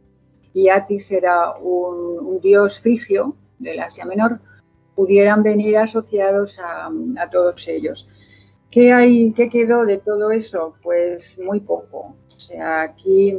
y 0.55 0.69
Atis 0.69 1.11
era 1.13 1.53
un, 1.57 2.41
dios 2.41 2.81
frigio 2.81 3.37
del 3.59 3.81
Asia 3.81 4.05
Menor, 4.05 4.41
pudieran 4.95 5.43
venir 5.43 5.79
asociados 5.79 6.61
a, 6.61 6.91
todos 7.31 7.67
ellos. 7.69 8.09
¿Qué, 8.71 8.93
hay, 8.93 9.33
¿Qué 9.33 9.49
quedó 9.49 9.85
de 9.85 9.99
todo 9.99 10.31
eso? 10.31 10.75
Pues 10.83 11.39
muy 11.39 11.61
poco. 11.61 12.17
O 12.35 12.41
sea, 12.41 12.83
aquí 12.83 13.37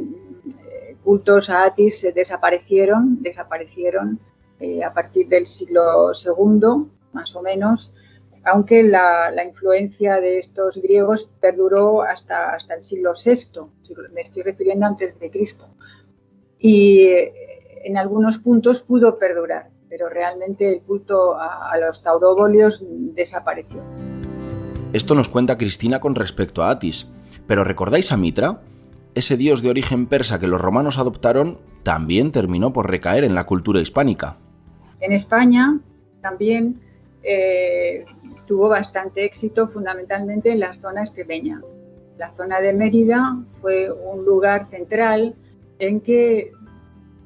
cultos 1.02 1.50
a 1.50 1.64
Atis 1.64 2.06
desaparecieron, 2.14 3.22
desaparecieron 3.22 4.18
eh, 4.60 4.82
a 4.82 4.92
partir 4.92 5.28
del 5.28 5.46
siglo 5.46 6.12
II, 6.12 6.88
más 7.12 7.36
o 7.36 7.42
menos, 7.42 7.92
aunque 8.44 8.82
la, 8.82 9.32
influencia 9.44 10.20
de 10.20 10.38
estos 10.38 10.76
griegos 10.76 11.30
perduró 11.40 12.02
hasta, 12.02 12.54
hasta 12.54 12.74
el 12.74 12.82
siglo 12.82 13.12
VI, 13.12 13.60
me 14.12 14.20
estoy 14.20 14.42
refiriendo 14.42 14.86
antes 14.86 15.18
de 15.18 15.30
Cristo. 15.30 15.66
Y 16.64 17.00
eh, 17.00 17.32
en 17.84 17.98
algunos 17.98 18.38
puntos 18.38 18.80
pudo 18.80 19.18
perdurar, 19.18 19.68
pero 19.90 20.08
realmente 20.08 20.66
el 20.72 20.80
culto 20.80 21.36
a, 21.36 21.70
a 21.70 21.76
los 21.76 22.02
taurobolios 22.02 22.82
desapareció. 22.88 23.82
Esto 24.94 25.14
nos 25.14 25.28
cuenta 25.28 25.58
Cristina 25.58 26.00
con 26.00 26.14
respecto 26.14 26.62
a 26.62 26.70
Atis, 26.70 27.10
pero 27.46 27.64
¿recordáis 27.64 28.12
a 28.12 28.16
Mitra? 28.16 28.60
ese 29.14 29.36
dios 29.36 29.62
de 29.62 29.70
origen 29.70 30.06
persa 30.06 30.40
que 30.40 30.48
los 30.48 30.60
romanos 30.60 30.98
adoptaron 30.98 31.58
también 31.82 32.32
terminó 32.32 32.72
por 32.72 32.90
recaer 32.90 33.24
en 33.24 33.34
la 33.34 33.44
cultura 33.44 33.80
hispánica. 33.80 34.36
En 35.00 35.12
España 35.12 35.78
también 36.20 36.80
eh, 37.22 38.04
tuvo 38.46 38.68
bastante 38.68 39.24
éxito 39.24 39.68
fundamentalmente 39.68 40.50
en 40.50 40.60
la 40.60 40.74
zona 40.74 41.02
extremeña. 41.02 41.62
La 42.18 42.30
zona 42.30 42.60
de 42.60 42.72
Mérida 42.72 43.36
fue 43.60 43.90
un 43.90 44.24
lugar 44.24 44.66
central 44.66 45.34
en 45.78 46.00
que 46.00 46.52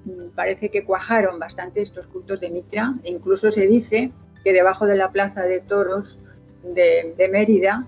mm, 0.04 0.34
parece 0.34 0.70
que 0.70 0.84
cuajaron 0.84 1.38
bastante 1.38 1.80
estos 1.80 2.06
cultos 2.06 2.40
de 2.40 2.50
Mitra 2.50 2.94
e 3.04 3.10
incluso 3.10 3.50
se 3.50 3.66
dice 3.66 4.12
que 4.44 4.52
debajo 4.52 4.86
de 4.86 4.96
la 4.96 5.10
plaza 5.10 5.42
de 5.42 5.60
toros 5.60 6.18
de, 6.62 7.14
de 7.16 7.28
Mérida 7.28 7.86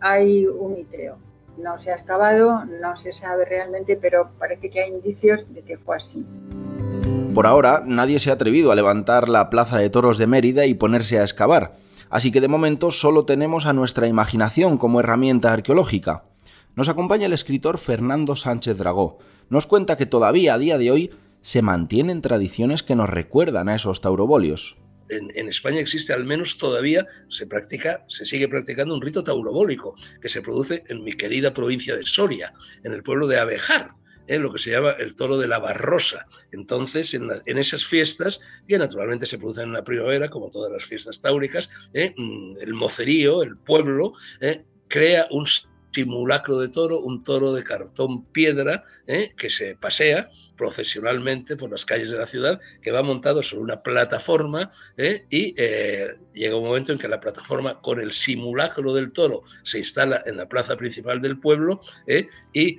hay 0.00 0.46
un 0.46 0.74
mitreo. 0.74 1.16
No 1.58 1.78
se 1.78 1.90
ha 1.90 1.94
excavado, 1.94 2.64
no 2.64 2.96
se 2.96 3.12
sabe 3.12 3.44
realmente, 3.44 3.96
pero 3.96 4.30
parece 4.38 4.70
que 4.70 4.82
hay 4.82 4.90
indicios 4.90 5.52
de 5.52 5.62
que 5.62 5.78
fue 5.78 5.96
así. 5.96 6.26
Por 7.34 7.46
ahora, 7.46 7.82
nadie 7.86 8.18
se 8.18 8.30
ha 8.30 8.34
atrevido 8.34 8.72
a 8.72 8.74
levantar 8.74 9.28
la 9.28 9.48
plaza 9.48 9.78
de 9.78 9.90
toros 9.90 10.18
de 10.18 10.26
Mérida 10.26 10.66
y 10.66 10.74
ponerse 10.74 11.18
a 11.18 11.22
excavar, 11.22 11.72
así 12.10 12.30
que 12.30 12.40
de 12.40 12.48
momento 12.48 12.90
solo 12.90 13.24
tenemos 13.24 13.64
a 13.64 13.72
nuestra 13.72 14.06
imaginación 14.06 14.76
como 14.76 15.00
herramienta 15.00 15.52
arqueológica. 15.52 16.24
Nos 16.74 16.88
acompaña 16.88 17.26
el 17.26 17.32
escritor 17.32 17.78
Fernando 17.78 18.36
Sánchez 18.36 18.78
Dragó. 18.78 19.18
Nos 19.50 19.66
cuenta 19.66 19.96
que 19.96 20.06
todavía 20.06 20.54
a 20.54 20.58
día 20.58 20.78
de 20.78 20.90
hoy 20.90 21.10
se 21.40 21.62
mantienen 21.62 22.22
tradiciones 22.22 22.82
que 22.82 22.94
nos 22.94 23.10
recuerdan 23.10 23.68
a 23.68 23.74
esos 23.74 24.00
taurobolios 24.00 24.76
en, 25.12 25.48
España 25.48 25.80
existe 25.80 26.12
al 26.12 26.24
menos 26.24 26.58
todavía, 26.58 27.06
se 27.28 27.46
practica, 27.46 28.04
se 28.08 28.26
sigue 28.26 28.48
practicando 28.48 28.94
un 28.94 29.02
rito 29.02 29.24
taurobólico 29.24 29.94
que 30.20 30.28
se 30.28 30.42
produce 30.42 30.84
en 30.88 31.04
mi 31.04 31.12
querida 31.12 31.54
provincia 31.54 31.96
de 31.96 32.04
Soria, 32.04 32.54
en 32.84 32.92
el 32.92 33.02
pueblo 33.02 33.26
de 33.26 33.38
Abejar, 33.38 33.92
en 34.26 34.36
¿eh? 34.36 34.38
lo 34.38 34.52
que 34.52 34.58
se 34.58 34.70
llama 34.70 34.92
el 34.92 35.16
toro 35.16 35.38
de 35.38 35.48
la 35.48 35.58
Barrosa. 35.58 36.26
Entonces, 36.52 37.14
en, 37.14 37.30
esas 37.58 37.84
fiestas, 37.84 38.40
que 38.66 38.78
naturalmente 38.78 39.26
se 39.26 39.38
producen 39.38 39.64
en 39.64 39.72
la 39.74 39.84
primavera, 39.84 40.30
como 40.30 40.50
todas 40.50 40.72
las 40.72 40.84
fiestas 40.84 41.20
táuricas, 41.20 41.70
¿eh? 41.92 42.14
mm, 42.16 42.54
el 42.60 42.74
mocerío, 42.74 43.42
el 43.42 43.56
pueblo, 43.56 44.14
¿eh? 44.40 44.64
crea 44.88 45.26
un 45.30 45.46
simulacro 45.92 46.58
de 46.58 46.68
toro, 46.68 47.00
un 47.00 47.22
toro 47.22 47.52
de 47.52 47.64
cartón 47.64 48.24
piedra 48.26 48.84
¿eh? 49.06 49.32
que 49.36 49.50
se 49.50 49.74
pasea 49.76 50.30
procesionalmente 50.56 51.56
por 51.56 51.70
las 51.70 51.84
calles 51.84 52.10
de 52.10 52.18
la 52.18 52.26
ciudad, 52.26 52.60
que 52.82 52.90
va 52.90 53.02
montado 53.02 53.42
sobre 53.42 53.64
una 53.64 53.82
plataforma 53.82 54.70
¿eh? 54.96 55.24
y 55.30 55.54
eh, 55.56 56.16
llega 56.34 56.56
un 56.56 56.64
momento 56.64 56.92
en 56.92 56.98
que 56.98 57.08
la 57.08 57.20
plataforma 57.20 57.80
con 57.80 58.00
el 58.00 58.12
simulacro 58.12 58.94
del 58.94 59.12
toro 59.12 59.42
se 59.64 59.78
instala 59.78 60.22
en 60.26 60.36
la 60.36 60.48
plaza 60.48 60.76
principal 60.76 61.20
del 61.20 61.38
pueblo 61.38 61.80
y 62.52 62.78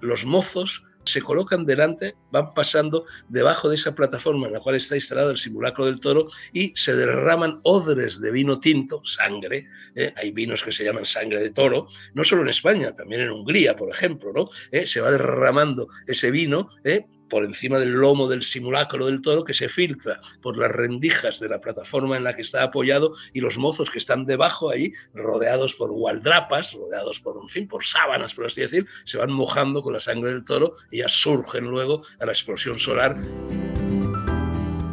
los 0.00 0.24
mozos 0.24 0.84
se 1.10 1.22
colocan 1.22 1.64
delante, 1.66 2.14
van 2.30 2.50
pasando 2.50 3.04
debajo 3.28 3.68
de 3.68 3.76
esa 3.76 3.94
plataforma 3.94 4.46
en 4.46 4.54
la 4.54 4.60
cual 4.60 4.76
está 4.76 4.94
instalado 4.94 5.30
el 5.30 5.38
simulacro 5.38 5.86
del 5.86 6.00
toro 6.00 6.26
y 6.52 6.72
se 6.76 6.94
derraman 6.94 7.60
odres 7.64 8.20
de 8.20 8.30
vino 8.30 8.60
tinto, 8.60 9.02
sangre. 9.04 9.66
¿eh? 9.94 10.12
Hay 10.16 10.32
vinos 10.32 10.62
que 10.62 10.72
se 10.72 10.84
llaman 10.84 11.04
sangre 11.04 11.40
de 11.40 11.50
toro, 11.50 11.88
no 12.14 12.24
solo 12.24 12.42
en 12.42 12.48
España, 12.48 12.94
también 12.94 13.22
en 13.22 13.30
Hungría, 13.30 13.76
por 13.76 13.90
ejemplo. 13.90 14.32
¿no? 14.34 14.48
¿Eh? 14.70 14.86
Se 14.86 15.00
va 15.00 15.10
derramando 15.10 15.88
ese 16.06 16.30
vino 16.30 16.68
¿eh? 16.84 17.06
Por 17.30 17.44
encima 17.44 17.78
del 17.78 17.92
lomo 17.92 18.28
del 18.28 18.42
simulacro 18.42 19.06
del 19.06 19.22
toro 19.22 19.44
que 19.44 19.54
se 19.54 19.70
filtra 19.70 20.20
por 20.42 20.58
las 20.58 20.70
rendijas 20.70 21.40
de 21.40 21.48
la 21.48 21.60
plataforma 21.60 22.16
en 22.16 22.24
la 22.24 22.36
que 22.36 22.42
está 22.42 22.62
apoyado 22.62 23.14
y 23.32 23.40
los 23.40 23.56
mozos 23.56 23.90
que 23.90 23.98
están 23.98 24.26
debajo 24.26 24.68
ahí, 24.68 24.92
rodeados 25.14 25.74
por 25.74 25.90
gualdrapas, 25.92 26.72
rodeados 26.74 27.20
por, 27.20 27.38
un 27.38 27.48
fin, 27.48 27.66
por 27.66 27.84
sábanas, 27.84 28.34
por 28.34 28.46
así 28.46 28.60
decir, 28.60 28.86
se 29.04 29.16
van 29.16 29.32
mojando 29.32 29.82
con 29.82 29.94
la 29.94 30.00
sangre 30.00 30.30
del 30.30 30.44
toro 30.44 30.74
y 30.90 30.98
ya 30.98 31.08
surgen 31.08 31.64
luego 31.64 32.02
a 32.18 32.26
la 32.26 32.32
explosión 32.32 32.78
solar. 32.78 33.16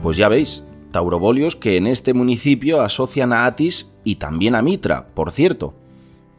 Pues 0.02 0.16
ya 0.16 0.30
veis, 0.30 0.66
taurobolios 0.92 1.56
que 1.56 1.78
en 1.78 1.88
este 1.88 2.14
municipio 2.14 2.82
asocian 2.82 3.34
a 3.34 3.46
Atis 3.46 3.92
y 4.04 4.16
también 4.16 4.56
a 4.56 4.62
Mitra, 4.62 5.08
por 5.14 5.32
cierto. 5.32 5.74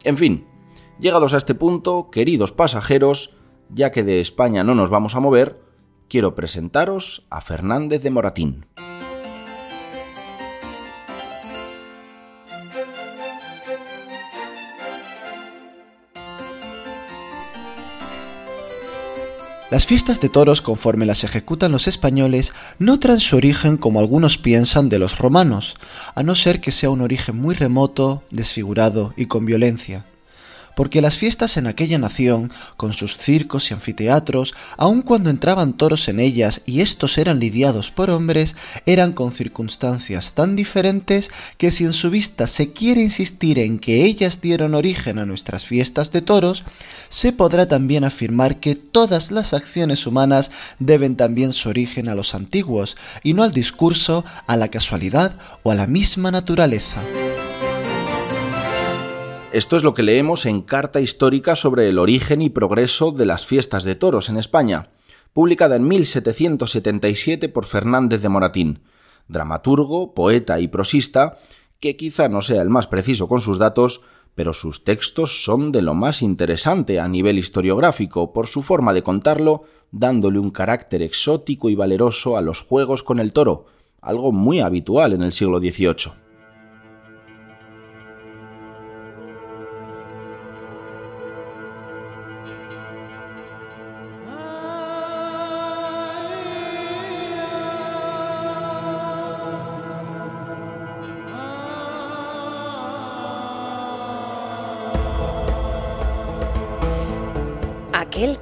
En 0.03 0.17
fin, 0.17 0.45
llegados 0.99 1.33
a 1.33 1.37
este 1.37 1.55
punto, 1.55 2.09
queridos 2.11 2.51
pasajeros, 2.51 3.35
ya 3.69 3.91
que 3.91 4.03
de 4.03 4.19
España 4.19 4.63
no 4.63 4.75
nos 4.75 4.89
vamos 4.89 5.15
a 5.15 5.19
mover, 5.19 5.59
quiero 6.09 6.35
presentaros 6.35 7.25
a 7.29 7.39
Fernández 7.39 8.01
de 8.01 8.09
Moratín. 8.09 8.65
Las 19.69 19.85
fiestas 19.85 20.19
de 20.19 20.29
toros, 20.29 20.63
conforme 20.63 21.05
las 21.05 21.23
ejecutan 21.23 21.71
los 21.71 21.87
españoles, 21.87 22.53
no 22.79 22.99
traen 22.99 23.19
su 23.19 23.35
origen 23.35 23.77
como 23.77 23.99
algunos 23.99 24.39
piensan 24.39 24.89
de 24.89 24.97
los 24.97 25.19
romanos, 25.19 25.75
a 26.15 26.23
no 26.23 26.33
ser 26.33 26.59
que 26.59 26.71
sea 26.71 26.89
un 26.89 27.01
origen 27.01 27.37
muy 27.37 27.53
remoto, 27.53 28.23
desfigurado 28.31 29.13
y 29.15 29.27
con 29.27 29.45
violencia 29.45 30.05
porque 30.79 31.01
las 31.01 31.17
fiestas 31.17 31.57
en 31.57 31.67
aquella 31.67 31.97
nación, 31.97 32.53
con 32.77 32.93
sus 32.93 33.17
circos 33.17 33.69
y 33.69 33.73
anfiteatros, 33.73 34.53
aun 34.77 35.01
cuando 35.01 35.29
entraban 35.29 35.73
toros 35.73 36.07
en 36.07 36.21
ellas 36.21 36.61
y 36.65 36.79
estos 36.79 37.17
eran 37.17 37.37
lidiados 37.37 37.91
por 37.91 38.09
hombres, 38.09 38.55
eran 38.85 39.11
con 39.11 39.33
circunstancias 39.33 40.31
tan 40.31 40.55
diferentes 40.55 41.31
que 41.57 41.71
si 41.71 41.83
en 41.83 41.91
su 41.91 42.09
vista 42.09 42.47
se 42.47 42.71
quiere 42.71 43.01
insistir 43.01 43.59
en 43.59 43.77
que 43.77 44.05
ellas 44.05 44.39
dieron 44.39 44.73
origen 44.73 45.19
a 45.19 45.25
nuestras 45.25 45.65
fiestas 45.65 46.13
de 46.13 46.21
toros, 46.21 46.63
se 47.09 47.33
podrá 47.33 47.67
también 47.67 48.05
afirmar 48.05 48.61
que 48.61 48.75
todas 48.75 49.31
las 49.31 49.53
acciones 49.53 50.07
humanas 50.07 50.49
deben 50.79 51.17
también 51.17 51.51
su 51.51 51.67
origen 51.67 52.07
a 52.07 52.15
los 52.15 52.33
antiguos, 52.33 52.95
y 53.21 53.33
no 53.33 53.43
al 53.43 53.51
discurso, 53.51 54.23
a 54.47 54.55
la 54.55 54.69
casualidad 54.69 55.35
o 55.63 55.71
a 55.71 55.75
la 55.75 55.87
misma 55.87 56.31
naturaleza. 56.31 57.01
Esto 59.51 59.77
es 59.77 59.83
lo 59.83 59.95
que 59.95 60.03
leemos 60.03 60.45
en 60.45 60.61
Carta 60.61 61.01
Histórica 61.01 61.55
sobre 61.55 61.89
el 61.89 61.97
origen 61.97 62.43
y 62.43 62.51
progreso 62.51 63.11
de 63.11 63.25
las 63.25 63.47
fiestas 63.47 63.83
de 63.83 63.95
toros 63.95 64.29
en 64.29 64.37
España, 64.37 64.91
publicada 65.33 65.75
en 65.75 65.87
1777 65.87 67.49
por 67.49 67.65
Fernández 67.65 68.21
de 68.21 68.29
Moratín, 68.29 68.83
dramaturgo, 69.27 70.13
poeta 70.13 70.59
y 70.59 70.67
prosista, 70.67 71.39
que 71.79 71.97
quizá 71.97 72.29
no 72.29 72.43
sea 72.43 72.61
el 72.61 72.69
más 72.69 72.85
preciso 72.85 73.27
con 73.27 73.41
sus 73.41 73.57
datos, 73.57 74.01
pero 74.35 74.53
sus 74.53 74.83
textos 74.83 75.43
son 75.43 75.71
de 75.71 75.81
lo 75.81 75.95
más 75.95 76.21
interesante 76.21 76.99
a 76.99 77.07
nivel 77.07 77.39
historiográfico 77.39 78.33
por 78.33 78.45
su 78.45 78.61
forma 78.61 78.93
de 78.93 79.01
contarlo, 79.01 79.63
dándole 79.91 80.37
un 80.37 80.51
carácter 80.51 81.01
exótico 81.01 81.71
y 81.71 81.75
valeroso 81.75 82.37
a 82.37 82.41
los 82.41 82.61
juegos 82.61 83.01
con 83.01 83.17
el 83.17 83.33
toro, 83.33 83.65
algo 83.99 84.31
muy 84.31 84.59
habitual 84.59 85.13
en 85.13 85.23
el 85.23 85.31
siglo 85.31 85.57
XVIII. 85.57 86.28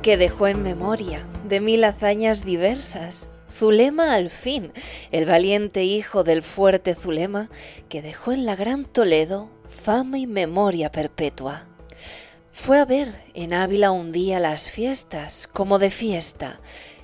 Que 0.07 0.15
dejó 0.15 0.47
en 0.47 0.63
memoria 0.63 1.19
de 1.49 1.59
mil 1.59 1.83
hazañas 1.83 2.45
diversas. 2.45 3.29
Zulema 3.51 4.13
al 4.13 4.29
fin, 4.29 4.71
el 5.11 5.25
valiente 5.25 5.83
hijo 5.83 6.23
del 6.23 6.43
fuerte 6.43 6.95
Zulema, 6.95 7.49
que 7.89 8.01
dejó 8.01 8.31
en 8.31 8.45
la 8.45 8.55
gran 8.55 8.85
Toledo 8.85 9.49
fama 9.67 10.17
y 10.17 10.25
memoria 10.25 10.93
perpetua. 10.93 11.65
Fue 12.53 12.79
a 12.79 12.85
ver 12.85 13.09
en 13.33 13.53
Ávila 13.53 13.91
un 13.91 14.13
día 14.13 14.39
las 14.39 14.71
fiestas, 14.71 15.45
como 15.51 15.77
de 15.77 15.91
fiesta. 15.91 16.61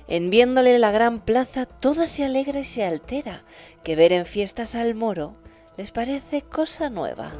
En 0.08 0.30
viéndole 0.30 0.78
la 0.78 0.90
gran 0.90 1.20
plaza, 1.20 1.66
toda 1.66 2.08
se 2.08 2.24
alegra 2.24 2.60
y 2.60 2.64
se 2.64 2.86
altera, 2.86 3.44
que 3.82 3.96
ver 3.96 4.14
en 4.14 4.24
fiestas 4.24 4.74
al 4.74 4.94
moro 4.94 5.36
les 5.76 5.90
parece 5.90 6.40
cosa 6.40 6.88
nueva. 6.88 7.32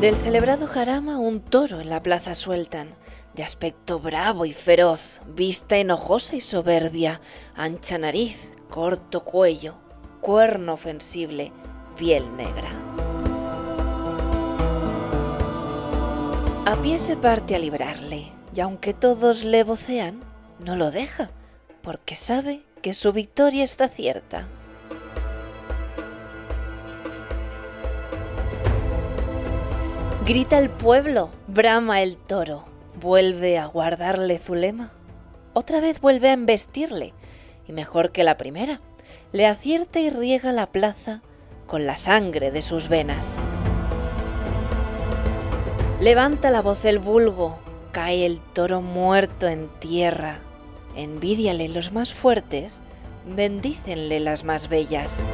Del 0.00 0.16
celebrado 0.16 0.66
jarama 0.66 1.18
un 1.18 1.40
toro 1.40 1.80
en 1.80 1.90
la 1.90 2.02
plaza 2.02 2.34
sueltan, 2.34 2.96
aspecto 3.42 3.98
bravo 3.98 4.44
y 4.44 4.52
feroz, 4.52 5.20
vista 5.26 5.76
enojosa 5.76 6.36
y 6.36 6.40
soberbia, 6.40 7.20
ancha 7.54 7.98
nariz, 7.98 8.36
corto 8.68 9.24
cuello, 9.24 9.74
cuerno 10.20 10.74
ofensible, 10.74 11.52
piel 11.96 12.36
negra. 12.36 12.70
A 16.66 16.76
pie 16.82 16.98
se 16.98 17.16
parte 17.16 17.54
a 17.54 17.58
librarle, 17.58 18.32
y 18.54 18.60
aunque 18.60 18.94
todos 18.94 19.44
le 19.44 19.64
vocean, 19.64 20.22
no 20.58 20.76
lo 20.76 20.90
deja, 20.90 21.30
porque 21.82 22.14
sabe 22.14 22.62
que 22.82 22.94
su 22.94 23.12
victoria 23.12 23.64
está 23.64 23.88
cierta. 23.88 24.46
Grita 30.26 30.58
el 30.58 30.70
pueblo, 30.70 31.30
brama 31.48 32.02
el 32.02 32.16
toro, 32.16 32.69
vuelve 33.00 33.58
a 33.58 33.66
guardarle 33.66 34.38
Zulema. 34.38 34.92
Otra 35.52 35.80
vez 35.80 36.00
vuelve 36.00 36.28
a 36.28 36.34
embestirle, 36.34 37.14
y 37.66 37.72
mejor 37.72 38.12
que 38.12 38.22
la 38.22 38.36
primera, 38.36 38.80
le 39.32 39.46
acierta 39.46 39.98
y 40.00 40.10
riega 40.10 40.52
la 40.52 40.66
plaza 40.66 41.22
con 41.66 41.86
la 41.86 41.96
sangre 41.96 42.50
de 42.50 42.62
sus 42.62 42.88
venas. 42.88 43.36
Levanta 46.00 46.50
la 46.50 46.62
voz 46.62 46.84
el 46.84 46.98
vulgo, 46.98 47.58
cae 47.92 48.24
el 48.26 48.40
toro 48.40 48.80
muerto 48.80 49.48
en 49.48 49.68
tierra. 49.80 50.38
Envidiale 50.96 51.68
los 51.68 51.92
más 51.92 52.14
fuertes, 52.14 52.80
bendícenle 53.26 54.20
las 54.20 54.44
más 54.44 54.68
bellas. 54.68 55.24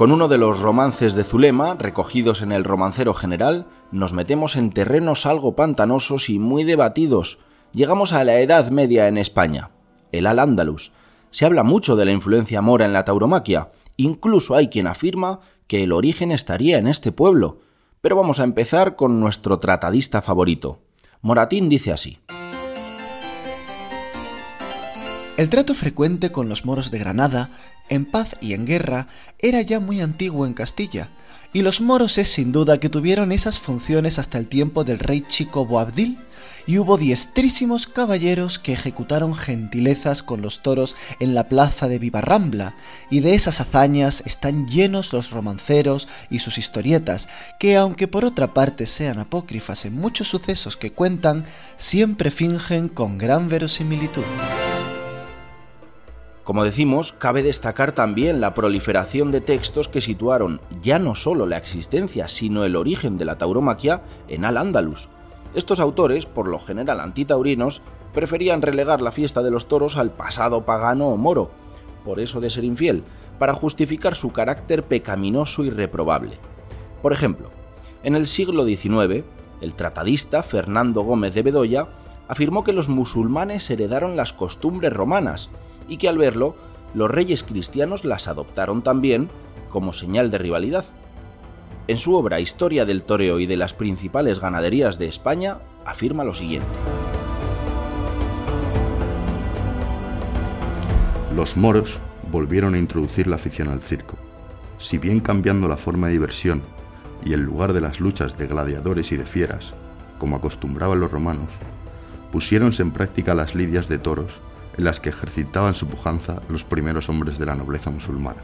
Con 0.00 0.12
uno 0.12 0.28
de 0.28 0.38
los 0.38 0.60
romances 0.60 1.12
de 1.12 1.24
Zulema, 1.24 1.74
recogidos 1.74 2.40
en 2.40 2.52
el 2.52 2.64
Romancero 2.64 3.12
General, 3.12 3.66
nos 3.92 4.14
metemos 4.14 4.56
en 4.56 4.70
terrenos 4.70 5.26
algo 5.26 5.54
pantanosos 5.54 6.30
y 6.30 6.38
muy 6.38 6.64
debatidos. 6.64 7.38
Llegamos 7.74 8.14
a 8.14 8.24
la 8.24 8.40
Edad 8.40 8.70
Media 8.70 9.08
en 9.08 9.18
España, 9.18 9.72
el 10.10 10.24
Al-Ándalus. 10.24 10.92
Se 11.28 11.44
habla 11.44 11.64
mucho 11.64 11.96
de 11.96 12.06
la 12.06 12.12
influencia 12.12 12.62
mora 12.62 12.86
en 12.86 12.94
la 12.94 13.04
tauromaquia, 13.04 13.72
incluso 13.98 14.54
hay 14.54 14.68
quien 14.68 14.86
afirma 14.86 15.40
que 15.66 15.82
el 15.82 15.92
origen 15.92 16.32
estaría 16.32 16.78
en 16.78 16.86
este 16.86 17.12
pueblo. 17.12 17.58
Pero 18.00 18.16
vamos 18.16 18.40
a 18.40 18.44
empezar 18.44 18.96
con 18.96 19.20
nuestro 19.20 19.58
tratadista 19.58 20.22
favorito. 20.22 20.78
Moratín 21.20 21.68
dice 21.68 21.92
así. 21.92 22.20
El 25.40 25.48
trato 25.48 25.74
frecuente 25.74 26.32
con 26.32 26.50
los 26.50 26.66
moros 26.66 26.90
de 26.90 26.98
Granada, 26.98 27.48
en 27.90 28.06
paz 28.06 28.36
y 28.40 28.54
en 28.54 28.64
guerra, 28.64 29.08
era 29.38 29.60
ya 29.60 29.80
muy 29.80 30.00
antiguo 30.00 30.46
en 30.46 30.54
Castilla, 30.54 31.10
y 31.52 31.62
los 31.62 31.80
moros 31.80 32.16
es 32.16 32.28
sin 32.28 32.52
duda 32.52 32.78
que 32.78 32.88
tuvieron 32.88 33.32
esas 33.32 33.58
funciones 33.58 34.18
hasta 34.18 34.38
el 34.38 34.48
tiempo 34.48 34.84
del 34.84 34.98
rey 34.98 35.24
chico 35.28 35.66
Boabdil, 35.66 36.18
y 36.66 36.78
hubo 36.78 36.96
diestrísimos 36.96 37.86
caballeros 37.86 38.58
que 38.58 38.72
ejecutaron 38.72 39.34
gentilezas 39.34 40.22
con 40.22 40.40
los 40.40 40.62
toros 40.62 40.94
en 41.18 41.34
la 41.34 41.48
plaza 41.48 41.88
de 41.88 41.98
Vivarrambla, 41.98 42.76
y 43.10 43.20
de 43.20 43.34
esas 43.34 43.60
hazañas 43.60 44.22
están 44.26 44.68
llenos 44.68 45.12
los 45.12 45.30
romanceros 45.30 46.06
y 46.30 46.38
sus 46.38 46.58
historietas, 46.58 47.28
que 47.58 47.76
aunque 47.76 48.06
por 48.06 48.24
otra 48.24 48.54
parte 48.54 48.86
sean 48.86 49.18
apócrifas 49.18 49.84
en 49.84 49.94
muchos 49.96 50.28
sucesos 50.28 50.76
que 50.76 50.92
cuentan, 50.92 51.44
siempre 51.76 52.30
fingen 52.30 52.88
con 52.88 53.18
gran 53.18 53.48
verosimilitud. 53.48 54.24
Como 56.50 56.64
decimos, 56.64 57.12
cabe 57.12 57.44
destacar 57.44 57.92
también 57.92 58.40
la 58.40 58.54
proliferación 58.54 59.30
de 59.30 59.40
textos 59.40 59.88
que 59.88 60.00
situaron 60.00 60.60
ya 60.82 60.98
no 60.98 61.14
solo 61.14 61.46
la 61.46 61.56
existencia, 61.56 62.26
sino 62.26 62.64
el 62.64 62.74
origen 62.74 63.18
de 63.18 63.24
la 63.24 63.38
tauromaquia 63.38 64.02
en 64.26 64.44
Al-Ándalus. 64.44 65.10
Estos 65.54 65.78
autores, 65.78 66.26
por 66.26 66.48
lo 66.48 66.58
general 66.58 66.98
antitaurinos, 66.98 67.82
preferían 68.12 68.62
relegar 68.62 69.00
la 69.00 69.12
fiesta 69.12 69.44
de 69.44 69.52
los 69.52 69.68
toros 69.68 69.96
al 69.96 70.10
pasado 70.10 70.66
pagano 70.66 71.10
o 71.10 71.16
moro, 71.16 71.52
por 72.04 72.18
eso 72.18 72.40
de 72.40 72.50
ser 72.50 72.64
infiel, 72.64 73.04
para 73.38 73.54
justificar 73.54 74.16
su 74.16 74.32
carácter 74.32 74.82
pecaminoso 74.82 75.62
y 75.62 75.70
reprobable. 75.70 76.40
Por 77.00 77.12
ejemplo, 77.12 77.52
en 78.02 78.16
el 78.16 78.26
siglo 78.26 78.64
XIX, 78.64 79.24
el 79.60 79.74
tratadista 79.74 80.42
Fernando 80.42 81.02
Gómez 81.02 81.32
de 81.32 81.42
Bedoya 81.42 81.90
afirmó 82.26 82.64
que 82.64 82.72
los 82.72 82.88
musulmanes 82.88 83.70
heredaron 83.70 84.16
las 84.16 84.32
costumbres 84.32 84.92
romanas, 84.92 85.48
y 85.90 85.98
que 85.98 86.08
al 86.08 86.16
verlo, 86.16 86.56
los 86.94 87.10
reyes 87.10 87.42
cristianos 87.42 88.06
las 88.06 88.28
adoptaron 88.28 88.82
también 88.82 89.28
como 89.68 89.92
señal 89.92 90.30
de 90.30 90.38
rivalidad. 90.38 90.86
En 91.88 91.98
su 91.98 92.14
obra 92.14 92.40
Historia 92.40 92.86
del 92.86 93.02
Toreo 93.02 93.40
y 93.40 93.46
de 93.46 93.56
las 93.56 93.74
principales 93.74 94.40
ganaderías 94.40 94.98
de 94.98 95.06
España, 95.06 95.58
afirma 95.84 96.24
lo 96.24 96.32
siguiente. 96.32 96.68
Los 101.34 101.56
moros 101.56 101.98
volvieron 102.30 102.74
a 102.74 102.78
introducir 102.78 103.26
la 103.26 103.36
afición 103.36 103.68
al 103.68 103.80
circo, 103.80 104.16
si 104.78 104.98
bien 104.98 105.20
cambiando 105.20 105.68
la 105.68 105.76
forma 105.76 106.06
de 106.06 106.14
diversión 106.14 106.62
y 107.24 107.32
el 107.32 107.40
lugar 107.40 107.72
de 107.72 107.80
las 107.80 107.98
luchas 107.98 108.38
de 108.38 108.46
gladiadores 108.46 109.10
y 109.10 109.16
de 109.16 109.26
fieras, 109.26 109.74
como 110.18 110.36
acostumbraban 110.36 111.00
los 111.00 111.10
romanos, 111.10 111.48
pusiéronse 112.30 112.82
en 112.82 112.92
práctica 112.92 113.34
las 113.34 113.54
lidias 113.54 113.88
de 113.88 113.98
toros 113.98 114.40
en 114.80 114.84
las 114.84 114.98
que 114.98 115.10
ejercitaban 115.10 115.74
su 115.74 115.86
pujanza 115.86 116.40
los 116.48 116.64
primeros 116.64 117.10
hombres 117.10 117.38
de 117.38 117.44
la 117.44 117.54
nobleza 117.54 117.90
musulmana. 117.90 118.40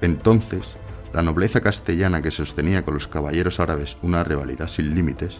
Entonces, 0.00 0.76
la 1.12 1.22
nobleza 1.22 1.60
castellana 1.60 2.22
que 2.22 2.30
sostenía 2.30 2.84
con 2.84 2.94
los 2.94 3.08
caballeros 3.08 3.58
árabes 3.58 3.96
una 4.00 4.22
rivalidad 4.22 4.68
sin 4.68 4.94
límites, 4.94 5.38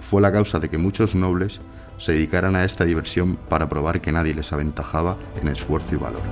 fue 0.00 0.22
la 0.22 0.32
causa 0.32 0.58
de 0.58 0.70
que 0.70 0.78
muchos 0.78 1.14
nobles 1.14 1.60
se 1.98 2.12
dedicaran 2.12 2.56
a 2.56 2.64
esta 2.64 2.86
diversión 2.86 3.36
para 3.36 3.68
probar 3.68 4.00
que 4.00 4.10
nadie 4.10 4.34
les 4.34 4.54
aventajaba 4.54 5.18
en 5.38 5.48
esfuerzo 5.48 5.96
y 5.96 5.98
valor. 5.98 6.22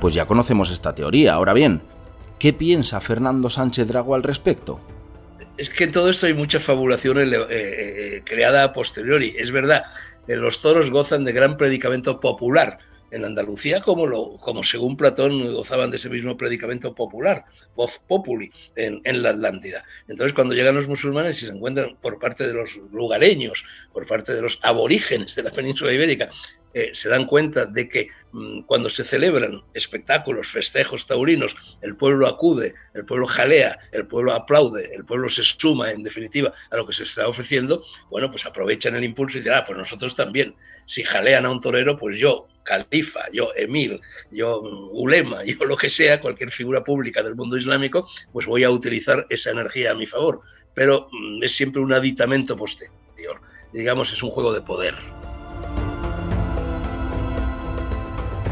Pues 0.00 0.14
ya 0.14 0.24
conocemos 0.24 0.70
esta 0.70 0.94
teoría. 0.94 1.34
Ahora 1.34 1.52
bien, 1.52 1.82
¿qué 2.38 2.54
piensa 2.54 3.00
Fernando 3.00 3.50
Sánchez 3.50 3.86
Drago 3.86 4.14
al 4.14 4.22
respecto? 4.22 4.80
Es 5.58 5.68
que 5.68 5.84
en 5.84 5.92
todo 5.92 6.08
esto 6.08 6.24
hay 6.24 6.34
mucha 6.34 6.58
fabulación 6.58 7.18
eh, 7.18 7.26
eh, 7.50 8.22
creada 8.24 8.64
a 8.64 8.72
posteriori. 8.72 9.34
Es 9.36 9.50
verdad, 9.50 9.82
eh, 9.82 9.88
los 10.36 10.60
toros 10.60 10.90
gozan 10.90 11.24
de 11.24 11.32
gran 11.32 11.56
predicamento 11.56 12.20
popular 12.20 12.78
en 13.10 13.24
Andalucía 13.24 13.80
como, 13.80 14.06
lo, 14.06 14.36
como 14.38 14.62
según 14.62 14.96
Platón 14.96 15.54
gozaban 15.54 15.90
de 15.90 15.96
ese 15.96 16.08
mismo 16.08 16.36
predicamento 16.36 16.94
popular, 16.94 17.44
voz 17.74 18.00
populi, 18.06 18.50
en, 18.76 19.22
la 19.22 19.30
Atlántida. 19.30 19.84
Entonces 20.08 20.32
cuando 20.32 20.54
llegan 20.54 20.74
los 20.74 20.88
musulmanes 20.88 21.42
y 21.42 21.46
se 21.46 21.52
encuentran 21.52 21.96
por 22.00 22.18
parte 22.18 22.46
de 22.46 22.52
los 22.52 22.76
lugareños, 22.92 23.64
por 23.92 24.06
parte 24.06 24.34
de 24.34 24.42
los 24.42 24.58
aborígenes 24.62 25.34
de 25.34 25.42
la 25.42 25.50
península 25.50 25.92
ibérica, 25.92 26.30
eh, 26.74 26.90
se 26.94 27.08
dan 27.08 27.26
cuenta 27.26 27.64
de 27.64 27.88
que 27.88 28.08
mm, 28.32 28.62
cuando 28.62 28.90
se 28.90 29.02
celebran 29.02 29.62
espectáculos, 29.72 30.48
festejos 30.48 31.06
taurinos, 31.06 31.56
el 31.80 31.96
pueblo 31.96 32.26
acude, 32.26 32.74
el 32.94 33.04
pueblo 33.06 33.26
jalea, 33.26 33.78
el 33.90 34.06
pueblo 34.06 34.32
aplaude, 34.32 34.94
el 34.94 35.04
pueblo 35.04 35.28
se 35.28 35.42
suma, 35.42 35.90
en 35.90 36.02
definitiva, 36.02 36.52
a 36.70 36.76
lo 36.76 36.86
que 36.86 36.92
se 36.92 37.04
está 37.04 37.26
ofreciendo, 37.26 37.82
bueno, 38.10 38.30
pues 38.30 38.44
aprovechan 38.44 38.94
el 38.96 39.04
impulso 39.04 39.38
y 39.38 39.40
dirán, 39.40 39.60
ah, 39.60 39.64
pues 39.64 39.78
nosotros 39.78 40.14
también, 40.14 40.54
si 40.86 41.02
jalean 41.02 41.46
a 41.46 41.50
un 41.50 41.60
torero, 41.60 41.98
pues 41.98 42.18
yo, 42.18 42.46
califa, 42.68 43.20
yo 43.32 43.48
emir, 43.56 44.00
yo 44.30 44.60
ulema, 44.92 45.42
yo 45.44 45.64
lo 45.64 45.76
que 45.76 45.88
sea, 45.88 46.20
cualquier 46.20 46.50
figura 46.50 46.84
pública 46.84 47.22
del 47.22 47.34
mundo 47.34 47.56
islámico, 47.56 48.06
pues 48.32 48.46
voy 48.46 48.64
a 48.64 48.70
utilizar 48.70 49.26
esa 49.30 49.50
energía 49.50 49.92
a 49.92 49.94
mi 49.94 50.06
favor. 50.06 50.42
Pero 50.74 51.08
mm, 51.10 51.42
es 51.42 51.56
siempre 51.56 51.80
un 51.80 51.92
aditamento 51.92 52.56
posterior, 52.56 53.40
digamos, 53.72 54.12
es 54.12 54.22
un 54.22 54.30
juego 54.30 54.52
de 54.52 54.60
poder. 54.60 54.94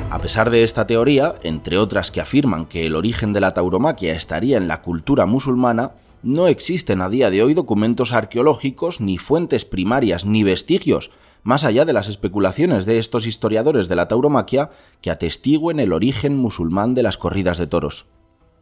A 0.09 0.19
pesar 0.19 0.51
de 0.51 0.63
esta 0.63 0.87
teoría, 0.87 1.35
entre 1.43 1.77
otras 1.77 2.11
que 2.11 2.23
afirman 2.23 2.67
que 2.67 2.87
el 2.87 2.97
origen 2.97 3.35
de 3.35 3.41
la 3.41 3.53
tauromaquia 3.53 4.15
estaría 4.15 4.57
en 4.57 4.67
la 4.67 4.81
cultura 4.81 5.27
musulmana, 5.27 5.93
no 6.23 6.49
existen 6.49 7.03
a 7.03 7.11
día 7.11 7.31
de 7.31 7.43
hoy 7.43 7.53
documentos 7.53 8.13
arqueológicos, 8.13 9.01
ni 9.01 9.19
fuentes 9.19 9.65
primarias, 9.65 10.25
ni 10.25 10.43
vestigios 10.43 11.11
más 11.47 11.63
allá 11.63 11.85
de 11.85 11.93
las 11.93 12.09
especulaciones 12.09 12.87
de 12.87 12.99
estos 12.99 13.25
historiadores 13.25 13.89
de 13.89 13.95
la 13.95 14.09
tauromaquia 14.09 14.71
que 15.01 15.13
atestiguen 15.13 15.79
el 15.79 15.93
origen 15.93 16.37
musulmán 16.37 16.97
de 16.97 17.05
las 17.05 17.19
corridas 17.19 17.57
de 17.57 17.69
toros. 17.69 18.09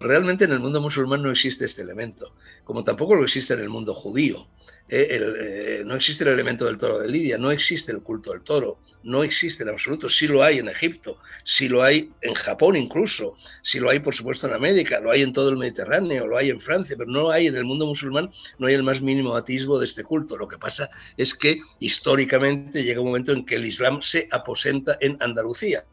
Realmente 0.00 0.44
en 0.44 0.52
el 0.52 0.60
mundo 0.60 0.82
musulmán 0.82 1.22
no 1.22 1.30
existe 1.30 1.64
este 1.64 1.80
elemento, 1.80 2.34
como 2.62 2.84
tampoco 2.84 3.14
lo 3.14 3.24
existe 3.24 3.54
en 3.54 3.60
el 3.60 3.70
mundo 3.70 3.94
judío. 3.94 4.48
Eh, 4.86 5.06
eh, 5.10 5.82
no 5.86 5.94
existe 5.96 6.24
el 6.24 6.30
elemento 6.30 6.66
del 6.66 6.76
toro 6.76 6.98
de 6.98 7.08
Lidia, 7.08 7.38
no 7.38 7.50
existe 7.50 7.90
el 7.90 8.02
culto 8.02 8.32
del 8.32 8.42
toro, 8.42 8.80
no 9.02 9.24
existe 9.24 9.62
en 9.62 9.70
absoluto. 9.70 10.10
Sí 10.10 10.28
lo 10.28 10.42
hay 10.42 10.58
en 10.58 10.68
Egipto, 10.68 11.16
sí 11.44 11.68
lo 11.68 11.82
hay 11.82 12.10
en 12.20 12.34
Japón 12.34 12.76
incluso, 12.76 13.36
sí 13.62 13.80
lo 13.80 13.88
hay 13.88 14.00
por 14.00 14.14
supuesto 14.14 14.46
en 14.46 14.52
América, 14.52 15.00
lo 15.00 15.10
hay 15.10 15.22
en 15.22 15.32
todo 15.32 15.48
el 15.48 15.56
Mediterráneo, 15.56 16.26
lo 16.26 16.36
hay 16.36 16.50
en 16.50 16.60
Francia, 16.60 16.96
pero 16.98 17.10
no 17.10 17.30
hay 17.30 17.46
en 17.46 17.56
el 17.56 17.64
mundo 17.64 17.86
musulmán, 17.86 18.30
no 18.58 18.66
hay 18.66 18.74
el 18.74 18.82
más 18.82 19.00
mínimo 19.00 19.34
atisbo 19.34 19.78
de 19.78 19.86
este 19.86 20.04
culto. 20.04 20.36
Lo 20.36 20.48
que 20.48 20.58
pasa 20.58 20.90
es 21.16 21.34
que 21.34 21.60
históricamente 21.80 22.84
llega 22.84 23.00
un 23.00 23.06
momento 23.06 23.32
en 23.32 23.46
que 23.46 23.54
el 23.54 23.64
Islam 23.64 24.02
se 24.02 24.28
aposenta 24.30 24.98
en 25.00 25.16
Andalucía 25.20 25.84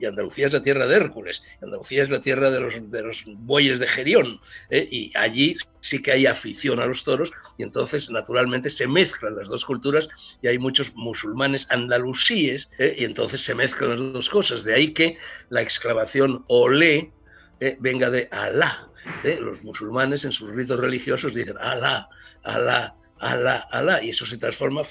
y 0.00 0.06
Andalucía 0.06 0.46
es 0.46 0.52
la 0.52 0.62
tierra 0.62 0.86
de 0.86 0.96
Hércules, 0.96 1.42
Andalucía 1.62 2.02
es 2.02 2.10
la 2.10 2.20
tierra 2.20 2.50
de 2.50 2.60
los, 2.60 2.90
de 2.90 3.02
los 3.02 3.24
bueyes 3.26 3.78
de 3.78 3.86
Gerión, 3.86 4.40
¿eh? 4.70 4.88
y 4.90 5.12
allí 5.16 5.56
sí 5.80 6.00
que 6.00 6.12
hay 6.12 6.26
afición 6.26 6.80
a 6.80 6.86
los 6.86 7.04
toros, 7.04 7.30
y 7.58 7.62
entonces 7.62 8.10
naturalmente 8.10 8.70
se 8.70 8.88
mezclan 8.88 9.36
las 9.36 9.48
dos 9.48 9.64
culturas, 9.64 10.08
y 10.42 10.48
hay 10.48 10.58
muchos 10.58 10.94
musulmanes 10.94 11.66
andalusíes, 11.70 12.70
¿eh? 12.78 12.96
y 12.98 13.04
entonces 13.04 13.42
se 13.42 13.54
mezclan 13.54 13.90
las 13.90 14.12
dos 14.12 14.30
cosas, 14.30 14.64
de 14.64 14.74
ahí 14.74 14.92
que 14.92 15.18
la 15.50 15.60
exclamación 15.60 16.44
olé 16.48 17.12
¿eh? 17.60 17.76
venga 17.78 18.10
de 18.10 18.28
Alá. 18.32 18.86
Los 19.24 19.62
musulmanes 19.62 20.24
en 20.24 20.32
sus 20.32 20.54
ritos 20.54 20.78
religiosos 20.78 21.34
dicen 21.34 21.56
Alá, 21.58 22.08
Alá, 22.42 22.94
Alá, 23.18 23.56
Alá, 23.70 24.02
y 24.02 24.10
eso 24.10 24.26
se 24.26 24.38
transforma 24.38 24.84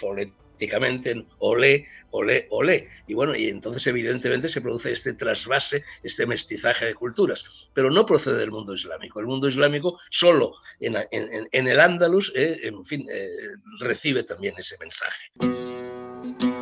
fonéticamente 0.59 1.11
en 1.11 1.25
olé, 1.39 1.87
olé, 2.11 2.47
olé. 2.49 2.89
Y 3.07 3.13
bueno, 3.13 3.35
y 3.35 3.47
entonces 3.47 3.85
evidentemente 3.87 4.49
se 4.49 4.61
produce 4.61 4.91
este 4.91 5.13
trasvase, 5.13 5.83
este 6.03 6.25
mestizaje 6.25 6.85
de 6.85 6.95
culturas, 6.95 7.45
pero 7.73 7.89
no 7.89 8.05
procede 8.05 8.37
del 8.37 8.51
mundo 8.51 8.73
islámico. 8.73 9.19
El 9.19 9.27
mundo 9.27 9.47
islámico 9.47 9.99
solo 10.09 10.55
en, 10.79 10.97
el 11.51 11.79
Andalus, 11.79 12.31
eh, 12.35 12.59
en 12.63 12.83
fin, 12.83 13.07
eh, 13.09 13.29
recibe 13.79 14.23
también 14.23 14.53
ese 14.57 14.75
mensaje. 14.79 16.58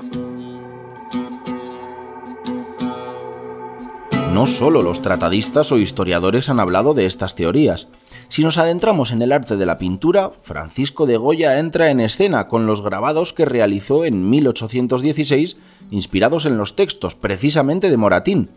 No 4.37 4.45
solo 4.45 4.83
los 4.83 5.01
tratadistas 5.01 5.71
o 5.71 5.79
historiadores 5.79 6.47
han 6.47 6.59
hablado 6.59 6.93
de 6.93 7.07
estas 7.07 7.33
teorías. 7.33 7.89
Si 8.27 8.43
nos 8.43 8.59
adentramos 8.59 9.11
en 9.11 9.23
el 9.23 9.31
arte 9.31 9.57
de 9.57 9.65
la 9.65 9.79
pintura, 9.79 10.29
Francisco 10.29 11.07
de 11.07 11.17
Goya 11.17 11.57
entra 11.57 11.89
en 11.89 11.99
escena 11.99 12.47
con 12.47 12.67
los 12.67 12.83
grabados 12.83 13.33
que 13.33 13.45
realizó 13.45 14.05
en 14.05 14.29
1816, 14.29 15.59
inspirados 15.89 16.45
en 16.45 16.55
los 16.55 16.75
textos 16.75 17.15
precisamente 17.15 17.89
de 17.89 17.97
Moratín. 17.97 18.51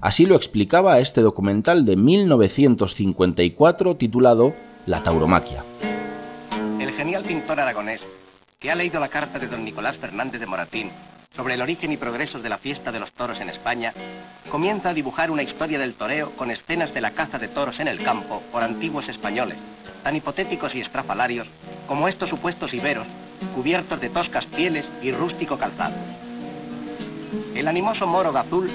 Así 0.00 0.24
lo 0.24 0.36
explicaba 0.36 1.00
este 1.00 1.20
documental 1.20 1.84
de 1.84 1.96
1954 1.96 3.96
titulado 3.96 4.54
La 4.86 5.02
tauromaquia. 5.02 5.66
El 6.80 6.96
genial 6.96 7.26
pintor 7.26 7.60
aragonés, 7.60 8.00
que 8.58 8.70
ha 8.70 8.74
leído 8.74 8.98
la 9.00 9.10
carta 9.10 9.38
de 9.38 9.48
don 9.48 9.66
Nicolás 9.66 9.98
Fernández 9.98 10.40
de 10.40 10.46
Moratín 10.46 10.90
sobre 11.36 11.54
el 11.54 11.62
origen 11.62 11.92
y 11.92 11.96
progresos 11.98 12.42
de 12.42 12.48
la 12.48 12.58
fiesta 12.58 12.90
de 12.90 12.98
los 12.98 13.12
toros 13.12 13.38
en 13.40 13.50
España, 13.50 13.92
comienza 14.50 14.88
a 14.88 14.94
dibujar 14.94 15.30
una 15.30 15.42
historia 15.42 15.78
del 15.78 15.94
toreo 15.94 16.34
con 16.36 16.50
escenas 16.50 16.92
de 16.94 17.00
la 17.00 17.12
caza 17.12 17.38
de 17.38 17.48
toros 17.48 17.78
en 17.78 17.88
el 17.88 18.02
campo 18.02 18.42
por 18.50 18.62
antiguos 18.62 19.06
españoles, 19.08 19.58
tan 20.02 20.16
hipotéticos 20.16 20.74
y 20.74 20.80
estrafalarios 20.80 21.46
como 21.86 22.08
estos 22.08 22.30
supuestos 22.30 22.72
iberos, 22.72 23.06
cubiertos 23.54 24.00
de 24.00 24.08
toscas 24.08 24.46
pieles 24.46 24.86
y 25.02 25.12
rústico 25.12 25.58
calzado. 25.58 25.94
El 27.54 27.68
animoso 27.68 28.06
moro 28.06 28.32
gazul 28.32 28.70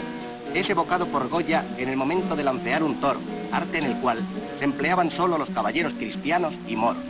es 0.53 0.69
evocado 0.69 1.07
por 1.07 1.29
Goya 1.29 1.65
en 1.77 1.89
el 1.89 1.97
momento 1.97 2.35
de 2.35 2.43
lancear 2.43 2.83
un 2.83 2.99
toro, 2.99 3.19
arte 3.51 3.79
en 3.79 3.85
el 3.85 4.01
cual 4.01 4.19
se 4.59 4.65
empleaban 4.65 5.09
solo 5.15 5.37
los 5.37 5.49
caballeros 5.49 5.93
cristianos 5.93 6.53
y 6.67 6.75
moros. 6.75 7.03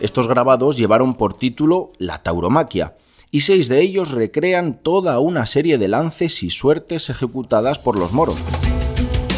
Estos 0.00 0.28
grabados 0.28 0.76
llevaron 0.76 1.14
por 1.14 1.34
título 1.34 1.92
La 1.98 2.22
tauromaquia, 2.22 2.94
y 3.34 3.40
seis 3.40 3.66
de 3.66 3.80
ellos 3.80 4.12
recrean 4.12 4.78
toda 4.80 5.18
una 5.18 5.44
serie 5.46 5.76
de 5.76 5.88
lances 5.88 6.44
y 6.44 6.50
suertes 6.50 7.10
ejecutadas 7.10 7.80
por 7.80 7.98
los 7.98 8.12
moros. 8.12 8.36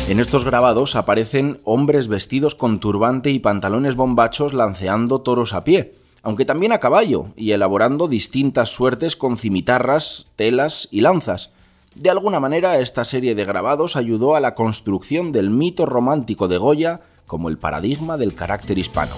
En 0.07 0.21
estos 0.21 0.45
grabados 0.45 0.97
aparecen 0.97 1.61
hombres 1.65 2.07
vestidos 2.07 2.55
con 2.55 2.79
turbante 2.79 3.31
y 3.31 3.39
pantalones 3.39 3.97
bombachos 3.97 4.53
lanceando 4.53 5.23
toros 5.23 5.55
a 5.55 5.65
pie, 5.65 5.95
aunque 6.23 6.45
también 6.45 6.73
a 6.73 6.79
caballo, 6.79 7.29
y 7.37 7.53
elaborando 7.53 8.07
distintas 8.07 8.69
suertes 8.69 9.17
con 9.17 9.39
cimitarras, 9.39 10.31
telas 10.37 10.89
y 10.91 11.01
lanzas. 11.01 11.49
De 11.95 12.11
alguna 12.11 12.39
manera, 12.39 12.79
esta 12.81 13.07
serie 13.07 13.35
de 13.35 13.47
grabados 13.47 13.97
ayudó 13.97 14.37
a 14.37 14.41
la 14.41 14.55
construcción 14.55 15.33
del 15.33 15.49
mito 15.49 15.87
romántico 15.87 16.49
de 16.49 16.59
Goya 16.59 17.01
como 17.27 17.49
el 17.49 17.57
paradigma 17.57 18.19
del 18.19 18.35
carácter 18.35 18.77
hispano. 18.77 19.15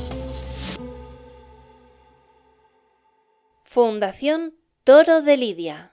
Fundación 3.64 4.57
Toro 4.88 5.20
de 5.20 5.36
Lidia. 5.36 5.92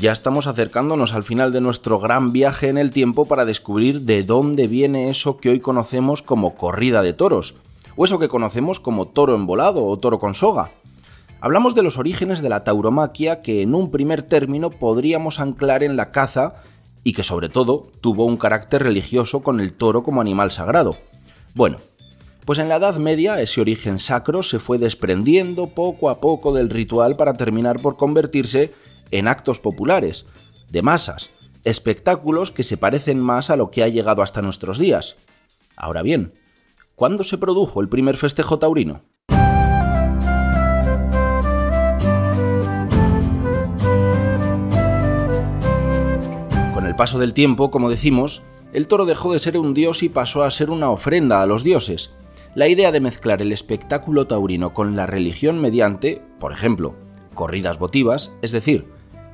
Ya 0.00 0.10
estamos 0.10 0.48
acercándonos 0.48 1.14
al 1.14 1.22
final 1.22 1.52
de 1.52 1.60
nuestro 1.60 2.00
gran 2.00 2.32
viaje 2.32 2.68
en 2.68 2.78
el 2.78 2.90
tiempo 2.90 3.26
para 3.26 3.44
descubrir 3.44 4.00
de 4.00 4.24
dónde 4.24 4.66
viene 4.66 5.08
eso 5.08 5.36
que 5.36 5.50
hoy 5.50 5.60
conocemos 5.60 6.22
como 6.22 6.56
corrida 6.56 7.00
de 7.00 7.12
toros, 7.12 7.54
o 7.94 8.04
eso 8.04 8.18
que 8.18 8.26
conocemos 8.26 8.80
como 8.80 9.06
toro 9.06 9.36
envolado 9.36 9.86
o 9.86 9.96
toro 9.96 10.18
con 10.18 10.34
soga. 10.34 10.72
Hablamos 11.40 11.76
de 11.76 11.84
los 11.84 11.96
orígenes 11.96 12.42
de 12.42 12.48
la 12.48 12.64
tauromaquia 12.64 13.40
que 13.40 13.62
en 13.62 13.72
un 13.76 13.92
primer 13.92 14.22
término 14.22 14.70
podríamos 14.70 15.38
anclar 15.38 15.84
en 15.84 15.94
la 15.94 16.10
caza 16.10 16.56
y 17.04 17.12
que 17.12 17.22
sobre 17.22 17.50
todo 17.50 17.86
tuvo 18.00 18.24
un 18.24 18.36
carácter 18.36 18.82
religioso 18.82 19.44
con 19.44 19.60
el 19.60 19.74
toro 19.74 20.02
como 20.02 20.20
animal 20.20 20.50
sagrado. 20.50 20.96
Bueno, 21.54 21.78
pues 22.44 22.58
en 22.58 22.68
la 22.68 22.76
Edad 22.76 22.96
Media 22.96 23.40
ese 23.40 23.60
origen 23.60 24.00
sacro 24.00 24.42
se 24.42 24.58
fue 24.58 24.76
desprendiendo 24.76 25.68
poco 25.68 26.10
a 26.10 26.20
poco 26.20 26.52
del 26.52 26.68
ritual 26.68 27.14
para 27.14 27.34
terminar 27.34 27.80
por 27.80 27.96
convertirse 27.96 28.74
en 29.12 29.28
actos 29.28 29.60
populares, 29.60 30.26
de 30.68 30.82
masas, 30.82 31.30
espectáculos 31.62 32.50
que 32.50 32.64
se 32.64 32.76
parecen 32.76 33.20
más 33.20 33.50
a 33.50 33.56
lo 33.56 33.70
que 33.70 33.84
ha 33.84 33.88
llegado 33.88 34.22
hasta 34.22 34.42
nuestros 34.42 34.80
días. 34.80 35.14
Ahora 35.76 36.02
bien, 36.02 36.34
¿cuándo 36.96 37.22
se 37.22 37.38
produjo 37.38 37.80
el 37.80 37.88
primer 37.88 38.16
festejo 38.16 38.58
taurino? 38.58 39.02
Con 46.74 46.84
el 46.84 46.96
paso 46.96 47.20
del 47.20 47.32
tiempo, 47.32 47.70
como 47.70 47.90
decimos, 47.90 48.42
el 48.74 48.88
toro 48.88 49.06
dejó 49.06 49.32
de 49.32 49.38
ser 49.38 49.56
un 49.56 49.72
dios 49.72 50.02
y 50.02 50.08
pasó 50.08 50.42
a 50.42 50.50
ser 50.50 50.68
una 50.68 50.90
ofrenda 50.90 51.40
a 51.40 51.46
los 51.46 51.62
dioses. 51.62 52.12
La 52.56 52.68
idea 52.68 52.90
de 52.90 53.00
mezclar 53.00 53.40
el 53.40 53.52
espectáculo 53.52 54.26
taurino 54.26 54.74
con 54.74 54.96
la 54.96 55.06
religión 55.06 55.60
mediante, 55.60 56.20
por 56.40 56.52
ejemplo, 56.52 56.96
corridas 57.34 57.78
votivas, 57.78 58.36
es 58.42 58.50
decir, 58.50 58.88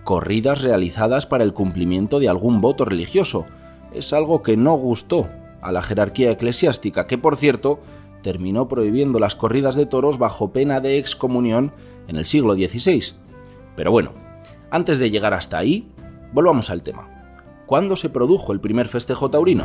corridas 0.05 0.61
realizadas 0.61 1.27
para 1.27 1.43
el 1.43 1.55
cumplimiento 1.55 2.21
de 2.21 2.29
algún 2.29 2.61
voto 2.61 2.85
religioso, 2.85 3.47
es 3.95 4.13
algo 4.13 4.43
que 4.43 4.59
no 4.59 4.75
gustó 4.75 5.29
a 5.63 5.73
la 5.73 5.83
jerarquía 5.83 6.31
eclesiástica, 6.31 7.07
que 7.07 7.19
por 7.19 7.37
cierto 7.37 7.81
terminó 8.23 8.69
prohibiendo 8.69 9.19
las 9.19 9.37
corridas 9.37 9.75
de 9.75 9.87
toros 9.87 10.19
bajo 10.19 10.53
pena 10.53 10.81
de 10.81 10.99
excomunión 10.99 11.73
en 12.09 12.17
el 12.17 12.27
siglo 12.27 12.55
XVI. 12.55 13.15
Pero 13.75 13.91
bueno, 13.91 14.13
antes 14.71 14.99
de 14.99 15.11
llegar 15.11 15.33
hasta 15.33 15.57
ahí, 15.57 15.89
volvamos 16.33 16.69
al 16.69 16.83
tema. 16.83 17.20
¿Cuándo 17.71 17.95
se 17.95 18.09
produjo 18.09 18.53
el 18.53 18.59
primer 18.59 18.89
festejo 18.89 19.31
taurino? 19.31 19.63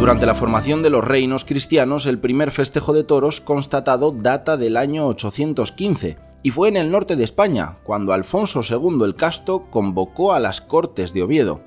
Durante 0.00 0.24
la 0.24 0.34
formación 0.34 0.80
de 0.80 0.88
los 0.88 1.04
reinos 1.04 1.44
cristianos, 1.44 2.06
el 2.06 2.18
primer 2.18 2.50
festejo 2.50 2.94
de 2.94 3.04
toros 3.04 3.42
constatado 3.42 4.10
data 4.10 4.56
del 4.56 4.78
año 4.78 5.06
815, 5.08 6.16
y 6.42 6.50
fue 6.50 6.70
en 6.70 6.78
el 6.78 6.90
norte 6.90 7.14
de 7.14 7.24
España, 7.24 7.76
cuando 7.82 8.14
Alfonso 8.14 8.62
II 8.66 9.04
el 9.04 9.16
Casto 9.16 9.66
convocó 9.68 10.32
a 10.32 10.40
las 10.40 10.62
Cortes 10.62 11.12
de 11.12 11.24
Oviedo. 11.24 11.60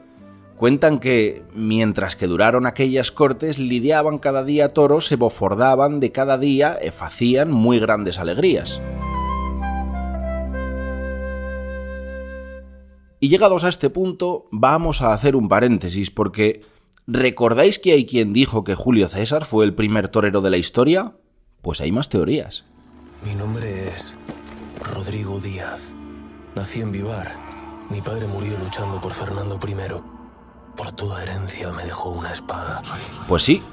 Cuentan 0.58 1.00
que, 1.00 1.44
mientras 1.54 2.16
que 2.16 2.26
duraron 2.26 2.66
aquellas 2.66 3.12
cortes, 3.12 3.60
lidiaban 3.60 4.18
cada 4.18 4.44
día 4.44 4.74
toros, 4.74 5.06
se 5.06 5.18
bofordaban 5.18 6.00
de 6.00 6.12
cada 6.12 6.40
día 6.40 6.80
e 6.82 6.90
facían 6.90 7.52
muy 7.52 7.78
grandes 7.78 8.18
alegrías. 8.18 8.82
Y 13.26 13.30
llegados 13.30 13.64
a 13.64 13.70
este 13.70 13.90
punto, 13.90 14.46
vamos 14.52 15.02
a 15.02 15.12
hacer 15.12 15.36
un 15.36 15.50
paréntesis, 15.50 16.12
porque 16.12 16.62
¿recordáis 17.08 17.80
que 17.80 17.94
hay 17.94 18.06
quien 18.06 18.34
dijo 18.34 18.64
que 18.64 18.76
Julio 18.76 19.08
César 19.08 19.46
fue 19.46 19.66
el 19.66 19.74
primer 19.74 20.10
torero 20.10 20.42
de 20.42 20.52
la 20.52 20.58
historia? 20.58 21.16
Pues 21.64 21.82
hay 21.82 21.92
más 21.92 22.08
teorías. 22.08 22.66
Mi 23.26 23.34
nombre 23.34 23.88
es 23.88 24.14
Rodrigo 24.94 25.40
Díaz. 25.40 25.90
Nací 26.54 26.82
en 26.82 26.92
Vivar. 26.92 27.36
Mi 27.90 28.00
padre 28.00 28.28
murió 28.28 28.60
luchando 28.64 29.02
por 29.02 29.12
Fernando 29.12 29.58
I. 29.68 29.76
Por 30.78 30.92
toda 30.92 31.24
herencia 31.24 31.72
me 31.72 31.84
dejó 31.84 32.12
una 32.12 32.32
espada. 32.32 32.84
Pues 33.28 33.42
sí, 33.42 33.64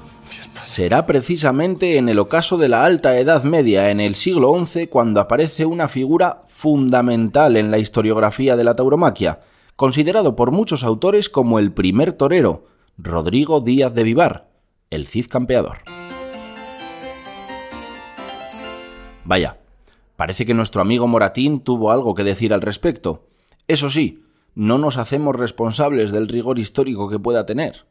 será 0.61 1.05
precisamente 1.05 1.97
en 1.97 2.09
el 2.09 2.19
ocaso 2.19 2.57
de 2.57 2.69
la 2.69 2.85
Alta 2.85 3.17
Edad 3.17 3.43
Media, 3.43 3.91
en 3.91 3.99
el 3.99 4.15
siglo 4.15 4.53
XI, 4.65 4.87
cuando 4.87 5.19
aparece 5.19 5.65
una 5.65 5.87
figura 5.87 6.41
fundamental 6.45 7.57
en 7.57 7.71
la 7.71 7.77
historiografía 7.77 8.55
de 8.55 8.63
la 8.63 8.75
tauromaquia, 8.75 9.41
considerado 9.75 10.35
por 10.35 10.51
muchos 10.51 10.83
autores 10.83 11.29
como 11.29 11.59
el 11.59 11.71
primer 11.71 12.13
torero, 12.13 12.65
Rodrigo 12.97 13.59
Díaz 13.61 13.93
de 13.93 14.03
Vivar, 14.03 14.49
el 14.89 15.07
Cid 15.07 15.27
Campeador. 15.27 15.79
Vaya, 19.25 19.57
parece 20.15 20.45
que 20.45 20.53
nuestro 20.53 20.81
amigo 20.81 21.07
Moratín 21.07 21.59
tuvo 21.59 21.91
algo 21.91 22.13
que 22.15 22.23
decir 22.23 22.53
al 22.53 22.61
respecto. 22.61 23.27
Eso 23.67 23.89
sí, 23.89 24.23
no 24.55 24.77
nos 24.77 24.97
hacemos 24.97 25.35
responsables 25.35 26.11
del 26.11 26.27
rigor 26.27 26.59
histórico 26.59 27.09
que 27.09 27.19
pueda 27.19 27.45
tener. 27.45 27.85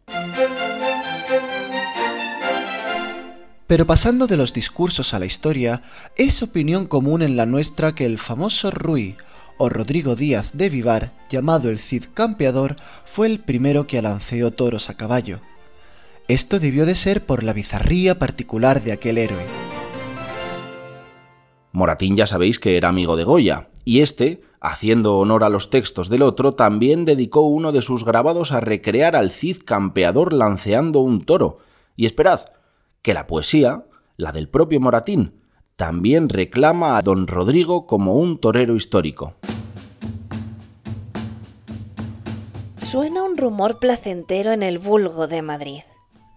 Pero 3.72 3.86
pasando 3.86 4.26
de 4.26 4.36
los 4.36 4.52
discursos 4.52 5.14
a 5.14 5.18
la 5.18 5.24
historia, 5.24 5.82
es 6.16 6.42
opinión 6.42 6.84
común 6.84 7.22
en 7.22 7.38
la 7.38 7.46
nuestra 7.46 7.94
que 7.94 8.04
el 8.04 8.18
famoso 8.18 8.70
Rui 8.70 9.16
o 9.56 9.70
Rodrigo 9.70 10.14
Díaz 10.14 10.50
de 10.52 10.68
Vivar, 10.68 11.14
llamado 11.30 11.70
el 11.70 11.78
Cid 11.78 12.04
Campeador, 12.12 12.76
fue 13.06 13.28
el 13.28 13.40
primero 13.40 13.86
que 13.86 13.96
alanceó 13.96 14.50
toros 14.50 14.90
a 14.90 14.98
caballo. 14.98 15.40
Esto 16.28 16.60
debió 16.60 16.84
de 16.84 16.94
ser 16.94 17.24
por 17.24 17.42
la 17.42 17.54
bizarría 17.54 18.18
particular 18.18 18.82
de 18.82 18.92
aquel 18.92 19.16
héroe. 19.16 19.42
Moratín 21.72 22.14
ya 22.14 22.26
sabéis 22.26 22.58
que 22.58 22.76
era 22.76 22.90
amigo 22.90 23.16
de 23.16 23.24
Goya, 23.24 23.68
y 23.86 24.00
este, 24.00 24.42
haciendo 24.60 25.16
honor 25.16 25.44
a 25.44 25.48
los 25.48 25.70
textos 25.70 26.10
del 26.10 26.20
otro, 26.20 26.52
también 26.52 27.06
dedicó 27.06 27.40
uno 27.40 27.72
de 27.72 27.80
sus 27.80 28.04
grabados 28.04 28.52
a 28.52 28.60
recrear 28.60 29.16
al 29.16 29.30
Cid 29.30 29.62
campeador 29.64 30.34
lanceando 30.34 31.00
un 31.00 31.24
toro. 31.24 31.60
Y 31.96 32.04
esperad, 32.04 32.40
que 33.02 33.14
la 33.14 33.26
poesía, 33.26 33.84
la 34.16 34.32
del 34.32 34.48
propio 34.48 34.80
Moratín, 34.80 35.34
también 35.76 36.28
reclama 36.28 36.96
a 36.96 37.02
don 37.02 37.26
Rodrigo 37.26 37.86
como 37.86 38.14
un 38.14 38.38
torero 38.38 38.76
histórico. 38.76 39.34
Suena 42.76 43.22
un 43.22 43.36
rumor 43.36 43.78
placentero 43.78 44.52
en 44.52 44.62
el 44.62 44.78
vulgo 44.78 45.26
de 45.26 45.42
Madrid. 45.42 45.82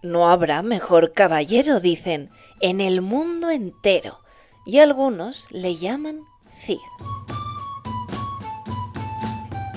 No 0.02 0.28
habrá 0.28 0.62
mejor 0.62 1.12
caballero, 1.12 1.80
dicen, 1.80 2.30
en 2.60 2.80
el 2.80 3.02
mundo 3.02 3.50
entero, 3.50 4.18
y 4.64 4.78
algunos 4.78 5.50
le 5.52 5.76
llaman 5.76 6.20
Cid. 6.64 6.78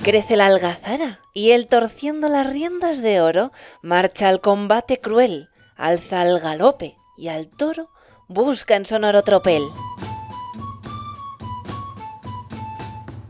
Crece 0.03 0.37
la 0.37 0.47
algazara 0.47 1.19
y 1.33 1.51
él 1.51 1.67
torciendo 1.67 2.29
las 2.29 2.47
riendas 2.47 3.01
de 3.01 3.21
oro 3.21 3.51
marcha 3.81 4.29
al 4.29 4.39
combate 4.39 4.99
cruel, 5.01 5.48
alza 5.79 6.21
al 6.21 6.39
galope 6.39 6.97
y 7.17 7.29
al 7.29 7.47
toro 7.47 7.89
busca 8.27 8.75
en 8.75 8.85
sonoro 8.85 9.23
tropel. 9.23 9.63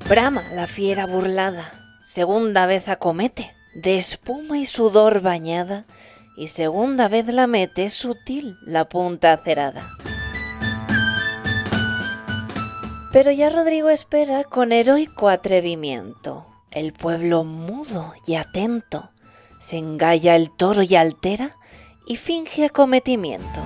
Brama 0.10 0.44
la 0.54 0.66
fiera 0.66 1.06
burlada, 1.06 1.72
segunda 2.04 2.66
vez 2.66 2.90
acomete, 2.90 3.56
de 3.76 4.00
espuma 4.00 4.58
y 4.58 4.66
sudor 4.66 5.22
bañada, 5.22 5.86
y 6.36 6.48
segunda 6.48 7.08
vez 7.08 7.28
la 7.28 7.46
mete 7.46 7.90
sutil 7.92 8.58
la 8.66 8.90
punta 8.90 9.32
acerada. 9.34 9.88
Pero 13.14 13.32
ya 13.32 13.50
Rodrigo 13.50 13.90
espera 13.90 14.44
con 14.44 14.72
heroico 14.72 15.30
atrevimiento 15.30 16.48
el 16.72 16.94
pueblo 16.94 17.44
mudo 17.44 18.14
y 18.26 18.36
atento 18.36 19.10
se 19.60 19.78
engalla 19.78 20.36
el 20.36 20.52
toro 20.52 20.84
y 20.84 20.96
altera 20.96 21.58
y 22.10 22.17
finge 22.17 22.65
acometimiento. 22.65 23.62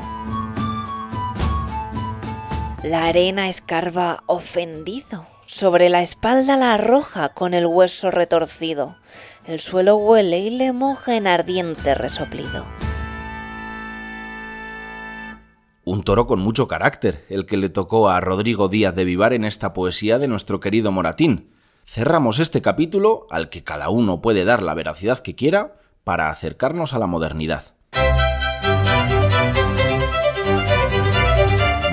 La 2.84 3.06
arena 3.06 3.48
escarba 3.48 4.24
ofendido, 4.28 5.26
sobre 5.46 5.88
la 5.88 6.02
espalda 6.02 6.58
la 6.58 6.74
arroja 6.74 7.30
con 7.30 7.54
el 7.54 7.66
hueso 7.66 8.12
retorcido, 8.12 8.98
el 9.48 9.62
suelo 9.62 9.96
huele 9.96 10.40
y 10.40 10.50
le 10.50 10.74
moja 10.74 11.16
en 11.16 11.26
ardiente 11.26 11.96
resoplido. 11.96 12.66
Un 15.86 16.04
toro 16.04 16.28
con 16.28 16.40
mucho 16.40 16.68
carácter, 16.68 17.24
el 17.30 17.46
que 17.46 17.56
le 17.56 17.70
tocó 17.70 18.10
a 18.10 18.20
Rodrigo 18.20 18.68
Díaz 18.68 18.94
de 18.94 19.06
Vivar 19.06 19.32
en 19.32 19.46
esta 19.46 19.72
poesía 19.72 20.20
de 20.20 20.28
nuestro 20.28 20.60
querido 20.60 20.92
Moratín, 20.92 21.50
cerramos 21.86 22.40
este 22.40 22.62
capítulo 22.62 23.26
al 23.30 23.50
que 23.50 23.64
cada 23.64 23.90
uno 23.90 24.22
puede 24.22 24.44
dar 24.44 24.62
la 24.62 24.74
veracidad 24.74 25.20
que 25.20 25.34
quiera 25.36 25.78
para 26.04 26.30
acercarnos 26.30 26.94
a 26.94 27.00
la 27.00 27.08
modernidad. 27.08 27.74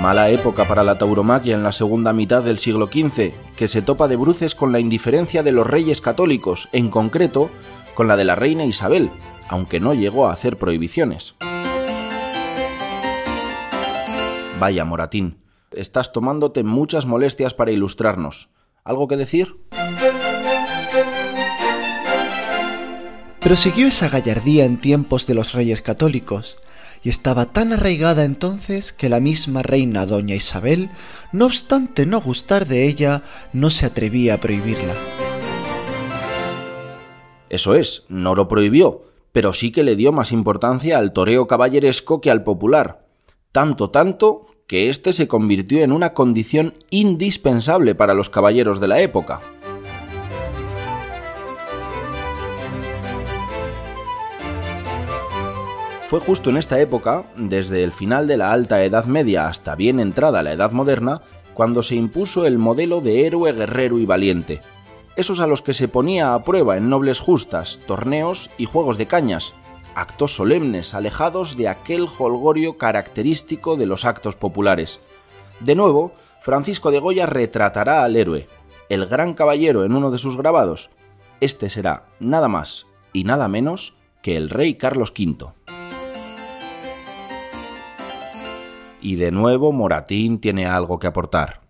Mala 0.01 0.31
época 0.31 0.67
para 0.67 0.83
la 0.83 0.97
tauromaquia 0.97 1.53
en 1.53 1.61
la 1.61 1.71
segunda 1.71 2.11
mitad 2.11 2.41
del 2.41 2.57
siglo 2.57 2.87
XV, 2.87 3.33
que 3.55 3.67
se 3.67 3.83
topa 3.83 4.07
de 4.07 4.15
bruces 4.15 4.55
con 4.55 4.71
la 4.71 4.79
indiferencia 4.79 5.43
de 5.43 5.51
los 5.51 5.67
reyes 5.67 6.01
católicos, 6.01 6.69
en 6.71 6.89
concreto 6.89 7.51
con 7.93 8.07
la 8.07 8.17
de 8.17 8.25
la 8.25 8.33
reina 8.33 8.65
Isabel, 8.65 9.11
aunque 9.47 9.79
no 9.79 9.93
llegó 9.93 10.25
a 10.25 10.33
hacer 10.33 10.57
prohibiciones. 10.57 11.35
Vaya, 14.59 14.85
Moratín, 14.85 15.37
estás 15.71 16.11
tomándote 16.13 16.63
muchas 16.63 17.05
molestias 17.05 17.53
para 17.53 17.69
ilustrarnos. 17.69 18.49
¿Algo 18.83 19.07
que 19.07 19.17
decir? 19.17 19.55
Prosiguió 23.39 23.85
esa 23.85 24.09
gallardía 24.09 24.65
en 24.65 24.77
tiempos 24.77 25.27
de 25.27 25.35
los 25.35 25.53
reyes 25.53 25.83
católicos, 25.83 26.57
y 27.03 27.09
estaba 27.09 27.47
tan 27.47 27.73
arraigada 27.73 28.25
entonces 28.25 28.93
que 28.93 29.09
la 29.09 29.19
misma 29.19 29.63
reina 29.63 30.05
doña 30.05 30.35
Isabel, 30.35 30.89
no 31.31 31.45
obstante 31.45 32.05
no 32.05 32.21
gustar 32.21 32.67
de 32.67 32.87
ella, 32.87 33.23
no 33.53 33.69
se 33.69 33.85
atrevía 33.85 34.35
a 34.35 34.37
prohibirla. 34.37 34.93
Eso 37.49 37.75
es, 37.75 38.05
no 38.07 38.35
lo 38.35 38.47
prohibió, 38.47 39.03
pero 39.31 39.53
sí 39.53 39.71
que 39.71 39.83
le 39.83 39.95
dio 39.95 40.11
más 40.11 40.31
importancia 40.31 40.97
al 40.97 41.11
toreo 41.11 41.47
caballeresco 41.47 42.21
que 42.21 42.31
al 42.31 42.43
popular. 42.43 43.05
Tanto, 43.51 43.89
tanto, 43.89 44.47
que 44.67 44.89
éste 44.89 45.11
se 45.11 45.27
convirtió 45.27 45.83
en 45.83 45.91
una 45.91 46.13
condición 46.13 46.75
indispensable 46.91 47.93
para 47.93 48.13
los 48.13 48.29
caballeros 48.29 48.79
de 48.79 48.87
la 48.87 49.01
época. 49.01 49.41
Fue 56.11 56.19
justo 56.19 56.49
en 56.49 56.57
esta 56.57 56.77
época, 56.81 57.23
desde 57.37 57.85
el 57.85 57.93
final 57.93 58.27
de 58.27 58.35
la 58.35 58.51
Alta 58.51 58.83
Edad 58.83 59.05
Media 59.05 59.47
hasta 59.47 59.75
bien 59.75 60.01
entrada 60.01 60.43
la 60.43 60.51
Edad 60.51 60.73
Moderna, 60.73 61.21
cuando 61.53 61.83
se 61.83 61.95
impuso 61.95 62.45
el 62.45 62.57
modelo 62.57 62.99
de 62.99 63.25
héroe, 63.25 63.53
guerrero 63.53 63.97
y 63.97 64.05
valiente, 64.05 64.61
esos 65.15 65.39
a 65.39 65.47
los 65.47 65.61
que 65.61 65.73
se 65.73 65.87
ponía 65.87 66.33
a 66.33 66.43
prueba 66.43 66.75
en 66.75 66.89
nobles 66.89 67.21
justas, 67.21 67.79
torneos 67.87 68.49
y 68.57 68.65
juegos 68.65 68.97
de 68.97 69.07
cañas, 69.07 69.53
actos 69.95 70.35
solemnes 70.35 70.93
alejados 70.93 71.55
de 71.55 71.69
aquel 71.69 72.09
holgorio 72.19 72.77
característico 72.77 73.77
de 73.77 73.85
los 73.85 74.03
actos 74.03 74.35
populares. 74.35 74.99
De 75.61 75.75
nuevo, 75.75 76.11
Francisco 76.41 76.91
de 76.91 76.99
Goya 76.99 77.25
retratará 77.25 78.03
al 78.03 78.17
héroe, 78.17 78.49
el 78.89 79.05
gran 79.05 79.33
caballero 79.33 79.85
en 79.85 79.95
uno 79.95 80.11
de 80.11 80.17
sus 80.17 80.35
grabados. 80.35 80.89
Este 81.39 81.69
será 81.69 82.07
nada 82.19 82.49
más 82.49 82.85
y 83.13 83.23
nada 83.23 83.47
menos 83.47 83.95
que 84.21 84.35
el 84.35 84.49
rey 84.49 84.75
Carlos 84.75 85.13
V. 85.17 85.53
Y 89.01 89.15
de 89.15 89.31
nuevo 89.31 89.71
Moratín 89.71 90.39
tiene 90.39 90.65
algo 90.65 90.99
que 90.99 91.07
aportar. 91.07 91.61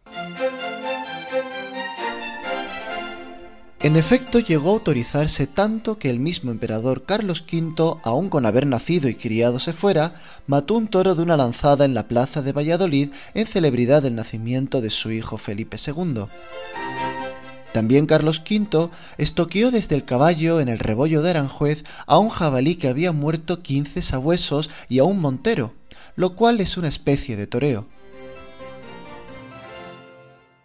En 3.84 3.96
efecto, 3.96 4.38
llegó 4.38 4.70
a 4.70 4.74
autorizarse 4.74 5.48
tanto 5.48 5.98
que 5.98 6.12
el 6.12 6.20
mismo 6.20 6.52
emperador 6.52 7.04
Carlos 7.04 7.44
V, 7.52 7.96
aun 8.04 8.30
con 8.30 8.46
haber 8.46 8.68
nacido 8.68 9.10
y 9.10 9.16
criado 9.16 9.60
se 9.60 9.74
fuera, 9.74 10.14
mató 10.46 10.76
un 10.76 10.88
toro 10.88 11.16
de 11.16 11.24
una 11.24 11.36
lanzada 11.36 11.84
en 11.84 11.96
la 11.96 12.08
plaza 12.08 12.44
de 12.44 12.52
Valladolid 12.52 13.10
en 13.34 13.48
celebridad 13.48 14.04
del 14.04 14.14
nacimiento 14.14 14.82
de 14.82 14.92
su 14.92 15.10
hijo 15.10 15.40
Felipe 15.40 15.78
II. 15.84 16.26
También 17.74 18.06
Carlos 18.06 18.44
V 18.48 18.90
estoqueó 19.18 19.72
desde 19.72 19.96
el 19.96 20.06
caballo 20.06 20.60
en 20.60 20.68
el 20.68 20.78
rebollo 20.78 21.24
de 21.24 21.32
Aranjuez 21.32 21.84
a 22.06 22.20
un 22.20 22.30
jabalí 22.30 22.76
que 22.76 22.88
había 22.88 23.14
muerto 23.14 23.64
15 23.64 24.04
sabuesos 24.04 24.70
y 24.90 25.00
a 25.00 25.06
un 25.06 25.20
montero, 25.20 25.74
lo 26.16 26.36
cual 26.36 26.60
es 26.60 26.78
una 26.78 26.88
especie 26.88 27.36
de 27.36 27.48
toreo. 27.48 27.88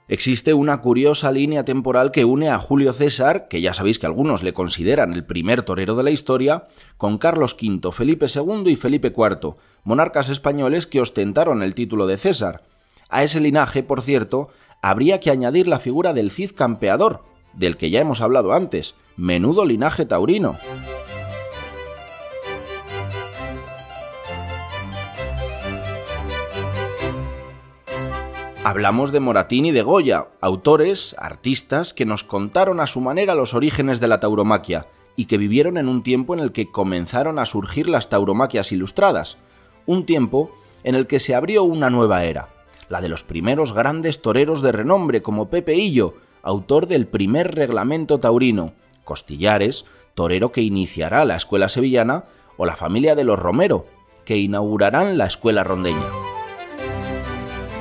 Existe 0.08 0.54
una 0.54 0.80
curiosa 0.82 1.32
línea 1.32 1.64
temporal 1.64 2.12
que 2.12 2.24
une 2.24 2.48
a 2.48 2.60
Julio 2.60 2.92
César, 2.92 3.48
que 3.48 3.60
ya 3.60 3.74
sabéis 3.74 3.98
que 3.98 4.06
algunos 4.06 4.44
le 4.44 4.52
consideran 4.52 5.12
el 5.12 5.24
primer 5.24 5.62
torero 5.62 5.96
de 5.96 6.04
la 6.04 6.12
historia, 6.12 6.68
con 6.96 7.18
Carlos 7.18 7.56
V, 7.60 7.90
Felipe 7.90 8.26
II 8.32 8.70
y 8.70 8.76
Felipe 8.76 9.12
IV, 9.16 9.56
monarcas 9.82 10.28
españoles 10.28 10.86
que 10.86 11.00
ostentaron 11.00 11.64
el 11.64 11.74
título 11.74 12.06
de 12.06 12.18
César. 12.18 12.62
A 13.08 13.24
ese 13.24 13.40
linaje, 13.40 13.82
por 13.82 14.00
cierto, 14.00 14.48
habría 14.80 15.18
que 15.18 15.32
añadir 15.32 15.66
la 15.66 15.80
figura 15.80 16.12
del 16.12 16.30
Cid 16.30 16.52
campeador, 16.52 17.24
del 17.52 17.76
que 17.76 17.90
ya 17.90 18.00
hemos 18.00 18.20
hablado 18.20 18.52
antes, 18.52 18.94
menudo 19.16 19.64
linaje 19.64 20.06
taurino. 20.06 20.56
Hablamos 28.68 29.12
de 29.12 29.20
Moratín 29.20 29.64
y 29.66 29.70
de 29.70 29.82
Goya, 29.82 30.26
autores, 30.40 31.14
artistas 31.20 31.94
que 31.94 32.04
nos 32.04 32.24
contaron 32.24 32.80
a 32.80 32.88
su 32.88 33.00
manera 33.00 33.36
los 33.36 33.54
orígenes 33.54 34.00
de 34.00 34.08
la 34.08 34.18
tauromaquia 34.18 34.88
y 35.14 35.26
que 35.26 35.38
vivieron 35.38 35.78
en 35.78 35.86
un 35.86 36.02
tiempo 36.02 36.34
en 36.34 36.40
el 36.40 36.50
que 36.50 36.72
comenzaron 36.72 37.38
a 37.38 37.46
surgir 37.46 37.88
las 37.88 38.08
tauromaquias 38.08 38.72
ilustradas, 38.72 39.38
un 39.86 40.04
tiempo 40.04 40.50
en 40.82 40.96
el 40.96 41.06
que 41.06 41.20
se 41.20 41.36
abrió 41.36 41.62
una 41.62 41.90
nueva 41.90 42.24
era, 42.24 42.48
la 42.88 43.00
de 43.00 43.08
los 43.08 43.22
primeros 43.22 43.72
grandes 43.72 44.20
toreros 44.20 44.62
de 44.62 44.72
renombre 44.72 45.22
como 45.22 45.48
Pepe 45.48 45.76
Hillo, 45.76 46.14
autor 46.42 46.88
del 46.88 47.06
primer 47.06 47.54
reglamento 47.54 48.18
taurino, 48.18 48.72
Costillares, 49.04 49.84
torero 50.14 50.50
que 50.50 50.62
iniciará 50.62 51.24
la 51.24 51.36
escuela 51.36 51.68
sevillana, 51.68 52.24
o 52.56 52.66
la 52.66 52.74
familia 52.74 53.14
de 53.14 53.22
los 53.22 53.38
Romero, 53.38 53.86
que 54.24 54.38
inaugurarán 54.38 55.18
la 55.18 55.26
escuela 55.26 55.62
rondeña. 55.62 56.25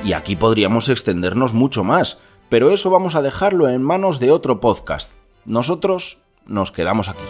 Y 0.06 0.12
aquí 0.12 0.36
podríamos 0.36 0.88
extendernos 0.88 1.52
mucho 1.52 1.82
más, 1.82 2.20
pero 2.48 2.70
eso 2.70 2.90
vamos 2.90 3.16
a 3.16 3.22
dejarlo 3.22 3.68
en 3.68 3.82
manos 3.82 4.20
de 4.20 4.30
otro 4.30 4.60
podcast. 4.60 5.10
Nosotros 5.44 6.20
nos 6.46 6.70
quedamos 6.70 7.08
aquí. 7.08 7.24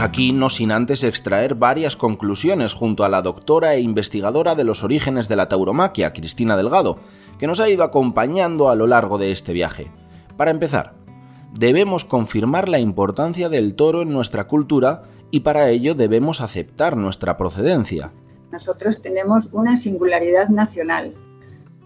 Aquí 0.00 0.32
no 0.32 0.50
sin 0.50 0.72
antes 0.72 1.02
extraer 1.04 1.54
varias 1.54 1.96
conclusiones 1.96 2.74
junto 2.74 3.04
a 3.04 3.08
la 3.08 3.22
doctora 3.22 3.74
e 3.74 3.80
investigadora 3.80 4.54
de 4.54 4.64
los 4.64 4.82
orígenes 4.82 5.28
de 5.28 5.36
la 5.36 5.48
tauromaquia, 5.48 6.12
Cristina 6.12 6.56
Delgado, 6.56 6.98
que 7.38 7.46
nos 7.46 7.60
ha 7.60 7.68
ido 7.68 7.84
acompañando 7.84 8.68
a 8.68 8.74
lo 8.74 8.86
largo 8.86 9.18
de 9.18 9.30
este 9.30 9.52
viaje. 9.52 9.90
Para 10.36 10.50
empezar, 10.50 10.94
debemos 11.52 12.04
confirmar 12.04 12.68
la 12.68 12.78
importancia 12.78 13.48
del 13.48 13.74
toro 13.74 14.02
en 14.02 14.12
nuestra 14.12 14.46
cultura 14.46 15.04
y 15.30 15.40
para 15.40 15.70
ello 15.70 15.94
debemos 15.94 16.40
aceptar 16.40 16.96
nuestra 16.96 17.36
procedencia. 17.36 18.12
Nosotros 18.52 19.02
tenemos 19.02 19.48
una 19.52 19.76
singularidad 19.76 20.48
nacional 20.48 21.14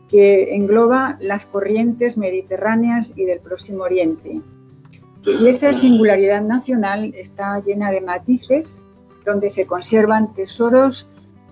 que 0.08 0.54
engloba 0.54 1.16
las 1.20 1.46
corrientes 1.46 2.16
mediterráneas 2.16 3.12
y 3.16 3.24
del 3.24 3.40
Próximo 3.40 3.84
Oriente, 3.84 4.40
y 5.28 5.46
esa 5.48 5.72
singularidad 5.72 6.42
nacional 6.42 7.12
está 7.14 7.60
llena 7.60 7.90
de 7.90 8.00
matices 8.00 8.84
donde 9.24 9.50
se 9.50 9.66
conservan 9.66 10.32
tesoros 10.32 11.08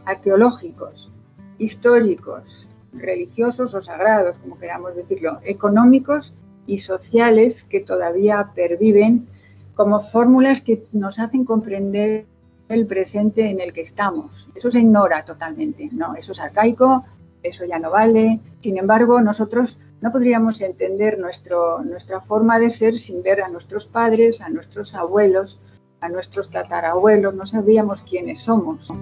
arqueológicos, 0.07 1.13
históricos, 1.59 2.69
religiosos 2.95 3.75
o 3.75 3.83
sagrados, 3.83 4.39
como 4.39 4.59
queramos 4.59 4.97
decirlo, 4.97 5.41
económicos 5.45 6.35
y 6.67 6.79
sociales 6.79 7.65
que 7.65 7.81
todavía 7.81 8.53
perviven 8.55 9.29
como 9.75 10.01
fórmulas 10.01 10.63
que 10.63 10.87
nos 10.93 11.19
hacen 11.19 11.45
comprender 11.45 12.25
el 12.69 12.87
presente 12.87 13.51
en 13.51 13.61
el 13.61 13.75
que 13.75 13.83
estamos. 13.83 14.51
Eso 14.55 14.71
se 14.71 14.81
ignora 14.81 15.25
totalmente, 15.25 15.91
no, 15.93 16.15
eso 16.15 16.33
es 16.33 16.41
arcaico, 16.41 17.05
eso 17.49 17.65
ya 17.65 17.79
no 17.79 17.91
vale. 17.91 18.41
Sin 18.61 18.79
embargo, 18.79 19.21
nosotros 19.21 19.79
no 20.01 20.13
podríamos 20.13 20.61
entender 20.61 21.19
nuestro, 21.19 21.83
nuestra 21.83 22.21
forma 22.21 22.59
de 22.59 22.71
ser 22.71 22.99
sin 22.99 23.23
ver 23.23 23.43
a 23.43 23.49
nuestros 23.49 23.87
padres, 23.87 24.41
a 24.41 24.49
nuestros 24.49 24.95
abuelos, 24.95 25.61
a 26.01 26.09
nuestros 26.09 26.51
tatarabuelos, 26.51 27.35
no 27.35 27.47
sabíamos 27.47 28.03
quiénes 28.03 28.41
somos. 28.41 28.93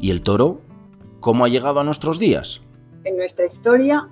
¿Y 0.00 0.10
el 0.10 0.22
toro? 0.22 0.60
¿Cómo 1.20 1.44
ha 1.44 1.48
llegado 1.48 1.80
a 1.80 1.84
nuestros 1.84 2.18
días? 2.18 2.62
En 3.04 3.16
nuestra 3.16 3.46
historia, 3.46 4.08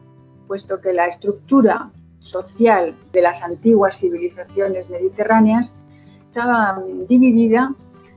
puesto 0.47 0.81
que 0.81 0.93
la 0.93 1.07
estructura 1.07 1.91
social 2.19 2.95
de 3.13 3.23
las 3.23 3.43
antiguas 3.43 3.99
civilizaciones 3.99 4.89
mediterráneas 4.91 5.73
estaba 6.27 6.83
dividida 7.09 7.75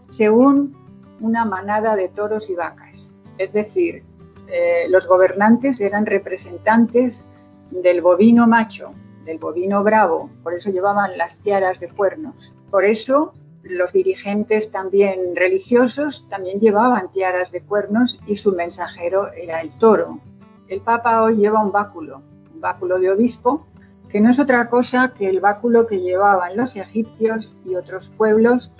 según 0.09 0.75
una 1.19 1.45
manada 1.45 1.95
de 1.95 2.09
toros 2.09 2.49
y 2.49 2.55
vacas. 2.55 3.13
Es 3.37 3.53
decir, 3.53 4.03
eh, 4.47 4.85
los 4.89 5.07
gobernantes 5.07 5.81
eran 5.81 6.05
representantes 6.05 7.25
del 7.71 8.01
bovino 8.01 8.47
macho, 8.47 8.93
del 9.25 9.37
bovino 9.37 9.83
bravo, 9.83 10.29
por 10.43 10.53
eso 10.53 10.69
llevaban 10.69 11.17
las 11.17 11.37
tiaras 11.37 11.79
de 11.79 11.89
cuernos. 11.89 12.53
Por 12.69 12.85
eso 12.85 13.33
los 13.63 13.93
dirigentes 13.93 14.71
también 14.71 15.35
religiosos 15.35 16.27
también 16.29 16.59
llevaban 16.59 17.11
tiaras 17.11 17.51
de 17.51 17.61
cuernos 17.61 18.19
y 18.25 18.35
su 18.35 18.53
mensajero 18.53 19.31
era 19.33 19.61
el 19.61 19.71
toro. 19.77 20.19
El 20.67 20.81
Papa 20.81 21.23
hoy 21.23 21.37
lleva 21.37 21.63
un 21.63 21.71
báculo, 21.71 22.21
un 22.53 22.61
báculo 22.61 22.99
de 22.99 23.11
obispo, 23.11 23.65
que 24.09 24.19
no 24.19 24.29
es 24.29 24.39
otra 24.39 24.69
cosa 24.69 25.13
que 25.13 25.27
el 25.27 25.39
báculo 25.39 25.87
que 25.87 26.01
llevaban 26.01 26.57
los 26.57 26.75
egipcios 26.75 27.57
y 27.63 27.75
otros 27.75 28.09
pueblos 28.09 28.71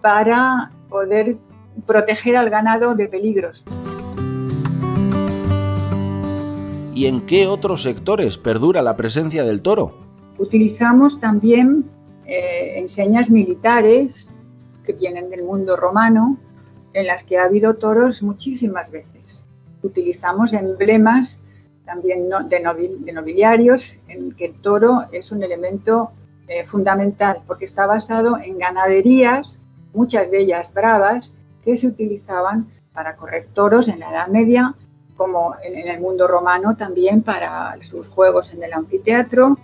para 0.00 0.70
poder 0.88 1.36
proteger 1.86 2.36
al 2.36 2.50
ganado 2.50 2.94
de 2.94 3.08
peligros. 3.08 3.64
¿Y 6.94 7.06
en 7.06 7.20
qué 7.20 7.46
otros 7.46 7.82
sectores 7.82 8.36
perdura 8.36 8.82
la 8.82 8.96
presencia 8.96 9.44
del 9.44 9.62
toro? 9.62 9.94
Utilizamos 10.38 11.20
también 11.20 11.84
eh, 12.26 12.78
enseñas 12.78 13.30
militares 13.30 14.32
que 14.84 14.92
vienen 14.94 15.30
del 15.30 15.44
mundo 15.44 15.76
romano, 15.76 16.36
en 16.92 17.06
las 17.06 17.22
que 17.22 17.38
ha 17.38 17.44
habido 17.44 17.74
toros 17.74 18.22
muchísimas 18.24 18.90
veces. 18.90 19.46
Utilizamos 19.82 20.52
emblemas 20.52 21.40
también 21.84 22.28
de, 22.48 23.12
nobiliarios 23.12 24.00
en 24.08 24.32
que 24.32 24.46
el 24.46 24.54
toro 24.54 25.02
es 25.12 25.30
un 25.30 25.44
elemento 25.44 26.10
eh, 26.48 26.66
fundamental 26.66 27.42
porque 27.46 27.66
está 27.66 27.86
basado 27.86 28.36
en 28.38 28.58
ganaderías, 28.58 29.62
muchas 29.94 30.30
de 30.32 30.40
ellas 30.40 30.74
bravas, 30.74 31.34
que 31.64 31.76
se 31.76 31.86
utilizaban 31.86 32.68
para 32.92 33.14
correr 33.14 33.46
toros 33.54 33.86
en 33.86 34.00
la 34.00 34.10
Edad 34.10 34.26
Media 34.26 34.74
como 35.20 35.54
en, 35.62 35.86
el 35.86 36.00
mundo 36.00 36.26
romano 36.26 36.78
también 36.78 37.20
para 37.20 37.74
sus 37.82 38.08
juegos 38.08 38.54
en 38.54 38.62
el 38.62 38.72
anfiteatro 38.72 39.58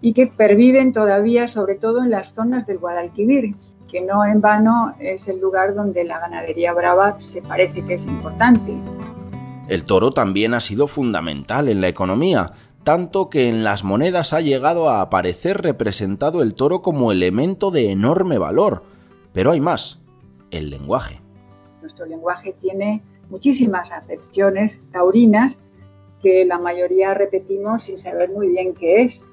y 0.00 0.14
que 0.14 0.28
perviven 0.28 0.94
todavía 0.94 1.46
sobre 1.46 1.74
todo 1.74 2.02
en 2.02 2.08
las 2.08 2.32
zonas 2.32 2.66
del 2.66 2.78
Guadalquivir, 2.78 3.54
que 3.86 4.00
no 4.00 4.24
en 4.24 4.40
vano 4.40 4.94
es 4.98 5.28
el 5.28 5.40
lugar 5.40 5.74
donde 5.74 6.04
la 6.04 6.20
ganadería 6.20 6.72
brava 6.72 7.20
se 7.20 7.42
parece 7.42 7.84
que 7.84 7.94
es 7.94 8.06
importante. 8.06 8.72
El 9.68 9.84
toro 9.84 10.10
también 10.12 10.54
ha 10.54 10.60
sido 10.60 10.88
fundamental 10.88 11.68
en 11.68 11.82
la 11.82 11.88
economía, 11.88 12.52
tanto 12.82 13.28
que 13.28 13.50
en 13.50 13.64
las 13.64 13.84
monedas 13.84 14.32
ha 14.32 14.40
llegado 14.40 14.88
a 14.88 15.02
aparecer 15.02 15.60
representado 15.60 16.40
el 16.40 16.54
toro 16.54 16.80
como 16.80 17.12
elemento 17.12 17.70
de 17.70 17.90
enorme 17.90 18.38
valor. 18.38 18.84
Pero 19.34 19.50
hay 19.50 19.60
más, 19.60 20.00
el 20.50 20.70
lenguaje. 20.70 21.20
Nuestro 21.82 22.06
lenguaje 22.06 22.56
tiene 22.58 23.02
muchísimas 23.30 23.92
acepciones 23.92 24.82
taurinas 24.92 25.58
que 26.22 26.44
la 26.44 26.58
mayoría 26.58 27.14
repetimos 27.14 27.84
sin 27.84 27.98
saber 27.98 28.30
muy 28.30 28.48
bien 28.48 28.74
qué 28.74 29.02
es. 29.02 29.24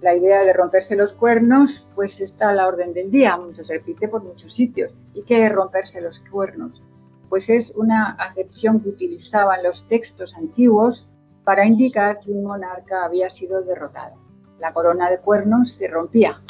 La 0.00 0.14
idea 0.14 0.44
de 0.44 0.52
romperse 0.52 0.96
los 0.96 1.12
cuernos 1.12 1.86
pues 1.94 2.20
está 2.20 2.50
a 2.50 2.54
la 2.54 2.66
orden 2.66 2.92
del 2.92 3.10
día, 3.10 3.38
se 3.54 3.62
repite 3.72 4.08
por 4.08 4.22
muchos 4.22 4.52
sitios. 4.52 4.92
¿Y 5.14 5.22
qué 5.22 5.46
es 5.46 5.52
romperse 5.52 6.00
los 6.00 6.18
cuernos? 6.30 6.82
Pues 7.28 7.48
es 7.48 7.74
una 7.76 8.12
acepción 8.12 8.80
que 8.80 8.90
utilizaban 8.90 9.62
los 9.62 9.88
textos 9.88 10.36
antiguos 10.36 11.08
para 11.44 11.66
indicar 11.66 12.20
que 12.20 12.32
un 12.32 12.44
monarca 12.44 13.04
había 13.04 13.30
sido 13.30 13.62
derrotado. 13.62 14.16
La 14.58 14.72
corona 14.72 15.10
de 15.10 15.18
cuernos 15.18 15.72
se 15.72 15.88
rompía. 15.88 16.40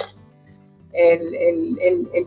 El, 0.93 1.77